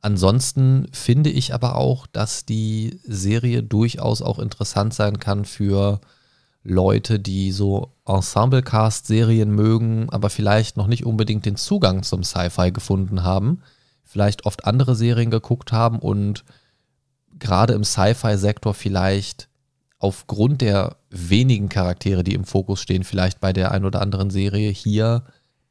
[0.05, 5.99] Ansonsten finde ich aber auch, dass die Serie durchaus auch interessant sein kann für
[6.63, 13.23] Leute, die so Ensemble-Cast-Serien mögen, aber vielleicht noch nicht unbedingt den Zugang zum Sci-Fi gefunden
[13.23, 13.63] haben,
[14.03, 16.45] vielleicht oft andere Serien geguckt haben und
[17.39, 19.49] gerade im Sci-Fi-Sektor vielleicht
[19.97, 24.69] aufgrund der wenigen Charaktere, die im Fokus stehen, vielleicht bei der ein oder anderen Serie
[24.69, 25.23] hier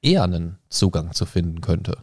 [0.03, 1.99] eher einen Zugang zu finden könnte.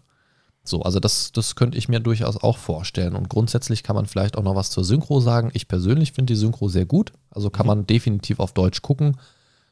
[0.63, 3.15] So, also das, das könnte ich mir durchaus auch vorstellen.
[3.15, 5.49] Und grundsätzlich kann man vielleicht auch noch was zur Synchro sagen.
[5.53, 7.13] Ich persönlich finde die Synchro sehr gut.
[7.31, 7.67] Also kann mhm.
[7.67, 9.17] man definitiv auf Deutsch gucken.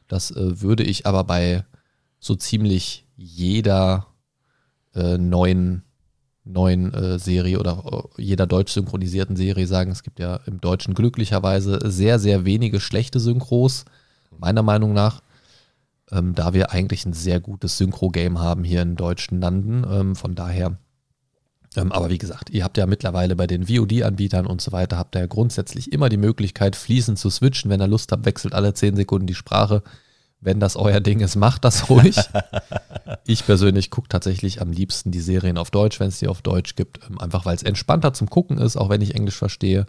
[0.08, 1.64] Das äh, würde ich aber bei
[2.18, 4.08] so ziemlich jeder
[4.94, 5.84] äh, neuen,
[6.44, 9.92] neuen äh, Serie oder äh, jeder deutsch synchronisierten Serie sagen.
[9.92, 13.84] Es gibt ja im Deutschen glücklicherweise sehr, sehr wenige schlechte Synchros,
[14.36, 15.22] meiner Meinung nach
[16.12, 19.84] ähm, da wir eigentlich ein sehr gutes Synchro-Game haben hier in deutschen Landen.
[19.88, 20.76] Ähm, von daher,
[21.76, 25.14] ähm, aber wie gesagt, ihr habt ja mittlerweile bei den VOD-Anbietern und so weiter, habt
[25.14, 27.70] ihr ja grundsätzlich immer die Möglichkeit, fließend zu switchen.
[27.70, 29.82] Wenn ihr Lust habt, wechselt alle 10 Sekunden die Sprache.
[30.40, 32.16] Wenn das euer Ding ist, macht das ruhig.
[33.26, 36.76] ich persönlich gucke tatsächlich am liebsten die Serien auf Deutsch, wenn es die auf Deutsch
[36.76, 37.00] gibt.
[37.08, 39.86] Ähm, einfach weil es entspannter zum Gucken ist, auch wenn ich Englisch verstehe.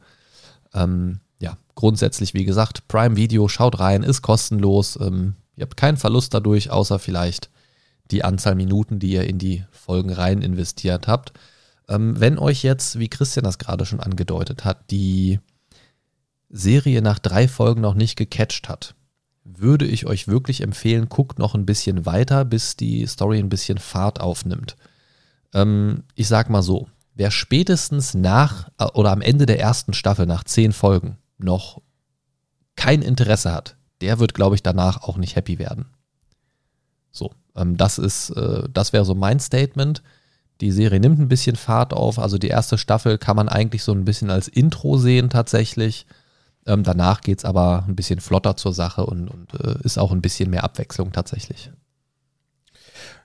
[0.73, 4.99] Ähm, ja, grundsätzlich, wie gesagt, Prime Video, schaut rein, ist kostenlos.
[5.01, 7.49] Ähm, Ihr habt keinen Verlust dadurch, außer vielleicht
[8.11, 11.33] die Anzahl Minuten, die ihr in die Folgen rein investiert habt.
[11.87, 15.39] Ähm, wenn euch jetzt, wie Christian das gerade schon angedeutet hat, die
[16.49, 18.95] Serie nach drei Folgen noch nicht gecatcht hat,
[19.43, 23.77] würde ich euch wirklich empfehlen, guckt noch ein bisschen weiter, bis die Story ein bisschen
[23.77, 24.75] Fahrt aufnimmt.
[25.53, 30.25] Ähm, ich sag mal so, wer spätestens nach äh, oder am Ende der ersten Staffel
[30.25, 31.81] nach zehn Folgen noch
[32.75, 35.85] kein Interesse hat, der wird, glaube ich, danach auch nicht happy werden.
[37.11, 40.01] So, ähm, das ist, äh, das wäre so mein Statement.
[40.61, 42.19] Die Serie nimmt ein bisschen Fahrt auf.
[42.19, 46.05] Also die erste Staffel kann man eigentlich so ein bisschen als Intro sehen tatsächlich.
[46.65, 50.11] Ähm, danach geht es aber ein bisschen flotter zur Sache und, und äh, ist auch
[50.11, 51.71] ein bisschen mehr Abwechslung tatsächlich.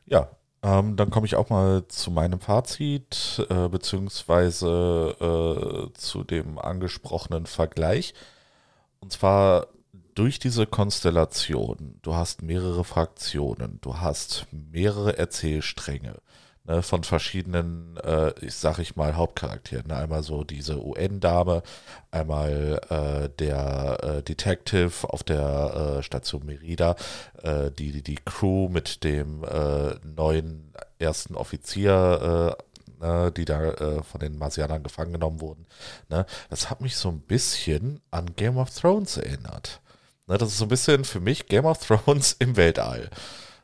[0.06, 0.30] Ja,
[0.62, 7.46] ähm, dann komme ich auch mal zu meinem Fazit, äh, beziehungsweise äh, zu dem angesprochenen
[7.46, 8.14] Vergleich.
[9.00, 9.66] Und zwar
[10.16, 16.16] durch diese Konstellation, du hast mehrere Fraktionen, du hast mehrere Erzählstränge
[16.64, 19.88] ne, von verschiedenen, äh, ich sag ich mal, Hauptcharakteren.
[19.88, 19.96] Ne?
[19.96, 21.62] Einmal so diese UN-Dame,
[22.10, 26.96] einmal äh, der äh, Detective auf der äh, Station Merida,
[27.42, 32.56] äh, die, die Crew mit dem äh, neuen ersten Offizier
[33.00, 35.66] ne, die da äh, von den Marsianern gefangen genommen wurden.
[36.08, 39.82] Ne, das hat mich so ein bisschen an Game of Thrones erinnert.
[40.26, 43.10] Ne, das ist so ein bisschen für mich Game of Thrones im Weltall.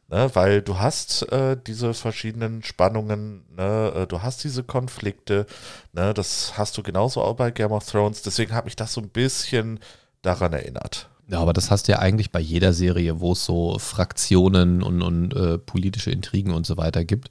[0.09, 5.47] Ne, weil du hast äh, diese verschiedenen Spannungen, ne, äh, du hast diese Konflikte,
[5.93, 8.23] ne, das hast du genauso auch bei Game of Thrones.
[8.23, 9.81] Deswegen hat mich das so ein bisschen
[10.21, 11.09] daran erinnert.
[11.29, 15.03] Ja, aber das hast du ja eigentlich bei jeder Serie, wo es so Fraktionen und,
[15.03, 17.31] und äh, politische Intrigen und so weiter gibt.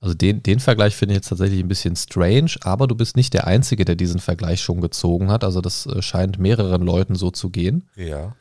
[0.00, 3.34] Also den, den Vergleich finde ich jetzt tatsächlich ein bisschen strange, aber du bist nicht
[3.34, 5.42] der Einzige, der diesen Vergleich schon gezogen hat.
[5.42, 7.88] Also das äh, scheint mehreren Leuten so zu gehen.
[7.96, 8.36] Ja.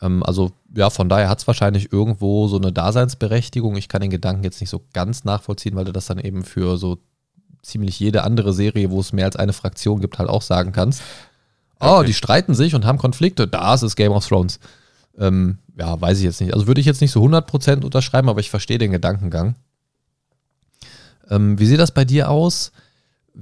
[0.00, 3.76] Ähm, also ja, von daher hat es wahrscheinlich irgendwo so eine Daseinsberechtigung.
[3.76, 6.76] Ich kann den Gedanken jetzt nicht so ganz nachvollziehen, weil du das dann eben für
[6.76, 6.98] so
[7.62, 11.02] ziemlich jede andere Serie, wo es mehr als eine Fraktion gibt, halt auch sagen kannst.
[11.80, 12.06] Oh, okay.
[12.06, 13.48] die streiten sich und haben Konflikte.
[13.48, 14.60] Das ist Game of Thrones.
[15.18, 16.54] Ähm, ja, weiß ich jetzt nicht.
[16.54, 19.54] Also würde ich jetzt nicht so 100% unterschreiben, aber ich verstehe den Gedankengang.
[21.30, 22.72] Ähm, wie sieht das bei dir aus?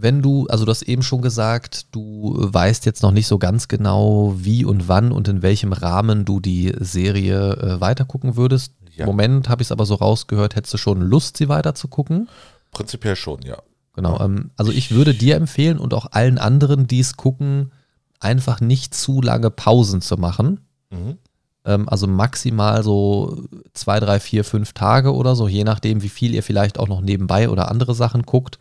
[0.01, 3.68] Wenn du, also du hast eben schon gesagt, du weißt jetzt noch nicht so ganz
[3.68, 8.72] genau, wie und wann und in welchem Rahmen du die Serie äh, weitergucken würdest.
[8.94, 9.05] Ja.
[9.05, 12.28] Im Moment habe ich es aber so rausgehört, hättest du schon Lust, sie weiterzugucken?
[12.70, 13.59] Prinzipiell schon, ja.
[13.94, 17.72] Genau, ähm, also ich würde dir empfehlen und auch allen anderen, die es gucken,
[18.20, 20.61] einfach nicht zu lange Pausen zu machen.
[20.90, 21.18] Mhm.
[21.64, 23.42] Ähm, also maximal so
[23.72, 27.01] zwei, drei, vier, fünf Tage oder so, je nachdem, wie viel ihr vielleicht auch noch
[27.01, 28.59] nebenbei oder andere Sachen guckt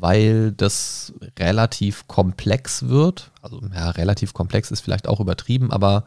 [0.00, 3.32] weil das relativ komplex wird.
[3.42, 6.04] Also ja, relativ komplex ist vielleicht auch übertrieben, aber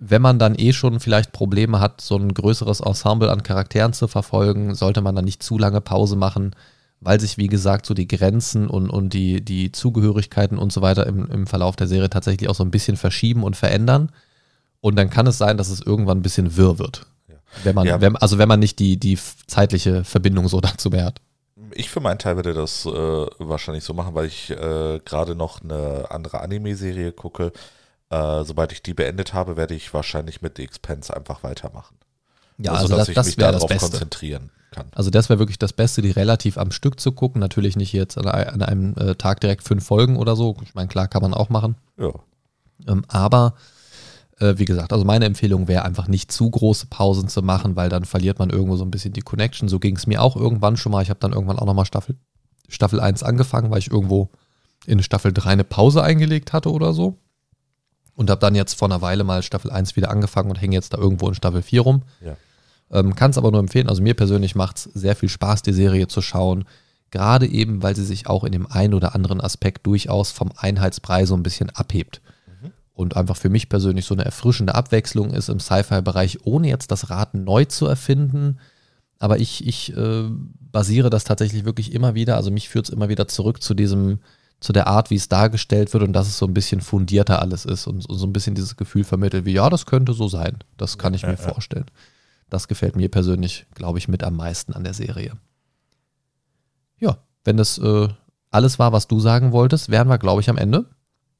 [0.00, 4.08] wenn man dann eh schon vielleicht Probleme hat, so ein größeres Ensemble an Charakteren zu
[4.08, 6.56] verfolgen, sollte man dann nicht zu lange Pause machen,
[7.00, 11.06] weil sich, wie gesagt, so die Grenzen und, und die, die Zugehörigkeiten und so weiter
[11.06, 14.10] im, im Verlauf der Serie tatsächlich auch so ein bisschen verschieben und verändern.
[14.80, 17.06] Und dann kann es sein, dass es irgendwann ein bisschen wirr wird.
[17.28, 17.34] Ja.
[17.64, 18.00] Wenn man, ja.
[18.00, 21.20] wenn, also wenn man nicht die, die zeitliche Verbindung so dazu mehr hat.
[21.74, 25.62] Ich für meinen Teil würde das äh, wahrscheinlich so machen, weil ich äh, gerade noch
[25.62, 27.52] eine andere Anime-Serie gucke,
[28.10, 31.96] äh, sobald ich die beendet habe, werde ich wahrscheinlich mit The Expense einfach weitermachen.
[32.58, 34.86] Ja, also, also dass das, ich das mich darauf das konzentrieren kann.
[34.92, 37.40] Also das wäre wirklich das Beste, die relativ am Stück zu gucken.
[37.40, 40.56] Natürlich nicht jetzt an, an einem äh, Tag direkt fünf Folgen oder so.
[40.62, 41.76] Ich meine, klar kann man auch machen.
[41.98, 42.12] Ja.
[42.86, 43.54] Ähm, aber
[44.40, 47.88] äh, wie gesagt, also meine Empfehlung wäre einfach nicht zu große Pausen zu machen, weil
[47.88, 49.68] dann verliert man irgendwo so ein bisschen die Connection.
[49.68, 51.02] So ging es mir auch irgendwann schon mal.
[51.02, 52.16] Ich habe dann irgendwann auch nochmal Staffel,
[52.68, 54.30] Staffel 1 angefangen, weil ich irgendwo
[54.86, 57.18] in Staffel 3 eine Pause eingelegt hatte oder so
[58.14, 60.92] und habe dann jetzt vor einer Weile mal Staffel 1 wieder angefangen und hänge jetzt
[60.92, 62.02] da irgendwo in Staffel 4 rum.
[62.20, 62.36] Ja.
[62.90, 63.88] Ähm, Kann es aber nur empfehlen.
[63.88, 66.64] Also mir persönlich macht es sehr viel Spaß, die Serie zu schauen.
[67.10, 71.26] Gerade eben, weil sie sich auch in dem einen oder anderen Aspekt durchaus vom Einheitsbrei
[71.26, 72.20] so ein bisschen abhebt.
[73.00, 77.08] Und einfach für mich persönlich so eine erfrischende Abwechslung ist im Sci-Fi-Bereich, ohne jetzt das
[77.08, 78.58] Rad neu zu erfinden.
[79.18, 80.24] Aber ich, ich äh,
[80.70, 82.36] basiere das tatsächlich wirklich immer wieder.
[82.36, 84.18] Also mich führt es immer wieder zurück zu diesem
[84.60, 87.64] zu der Art, wie es dargestellt wird und dass es so ein bisschen fundierter alles
[87.64, 90.58] ist und so ein bisschen dieses Gefühl vermittelt, wie ja, das könnte so sein.
[90.76, 91.86] Das kann ich mir ja, vorstellen.
[92.50, 95.32] Das gefällt mir persönlich, glaube ich, mit am meisten an der Serie.
[96.98, 98.08] Ja, wenn das äh,
[98.50, 100.84] alles war, was du sagen wolltest, wären wir, glaube ich, am Ende.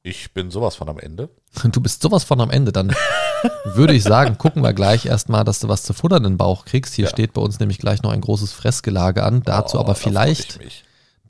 [0.03, 1.29] Ich bin sowas von am Ende.
[1.71, 2.71] Du bist sowas von am Ende.
[2.71, 2.93] Dann
[3.75, 6.65] würde ich sagen, gucken wir gleich erstmal, dass du was zu futtern in den Bauch
[6.65, 6.95] kriegst.
[6.95, 7.11] Hier ja.
[7.11, 9.43] steht bei uns nämlich gleich noch ein großes Fressgelage an.
[9.43, 10.59] Dazu oh, aber vielleicht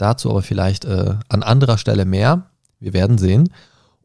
[0.01, 2.49] Dazu aber vielleicht äh, an anderer Stelle mehr.
[2.80, 3.53] Wir werden sehen.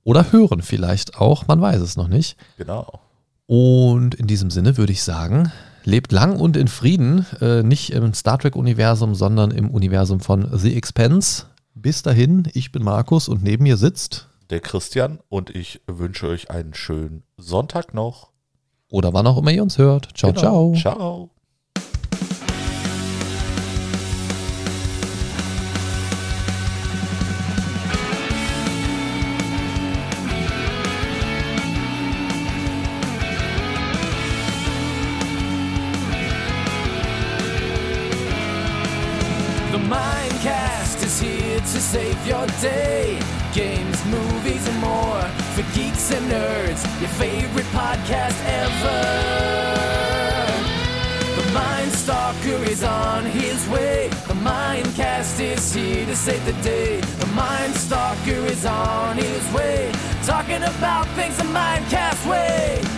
[0.04, 2.36] Oder hören vielleicht auch, man weiß es noch nicht.
[2.58, 3.00] Genau.
[3.46, 5.50] Und in diesem Sinne würde ich sagen,
[5.84, 10.76] lebt lang und in Frieden, äh, nicht im Star Trek-Universum, sondern im Universum von The
[10.76, 11.44] Expense.
[11.74, 16.50] Bis dahin, ich bin Markus und neben mir sitzt der Christian und ich wünsche euch
[16.50, 18.32] einen schönen Sonntag noch.
[18.90, 20.16] Oder wann auch immer ihr uns hört.
[20.16, 20.74] Ciao, genau.
[20.74, 20.74] ciao.
[20.74, 21.30] Ciao.
[41.86, 43.25] save your day.
[55.66, 57.00] Is here to save the day.
[57.00, 59.90] The Mind Stalker is on his way.
[60.24, 62.95] Talking about things the Mindcast way.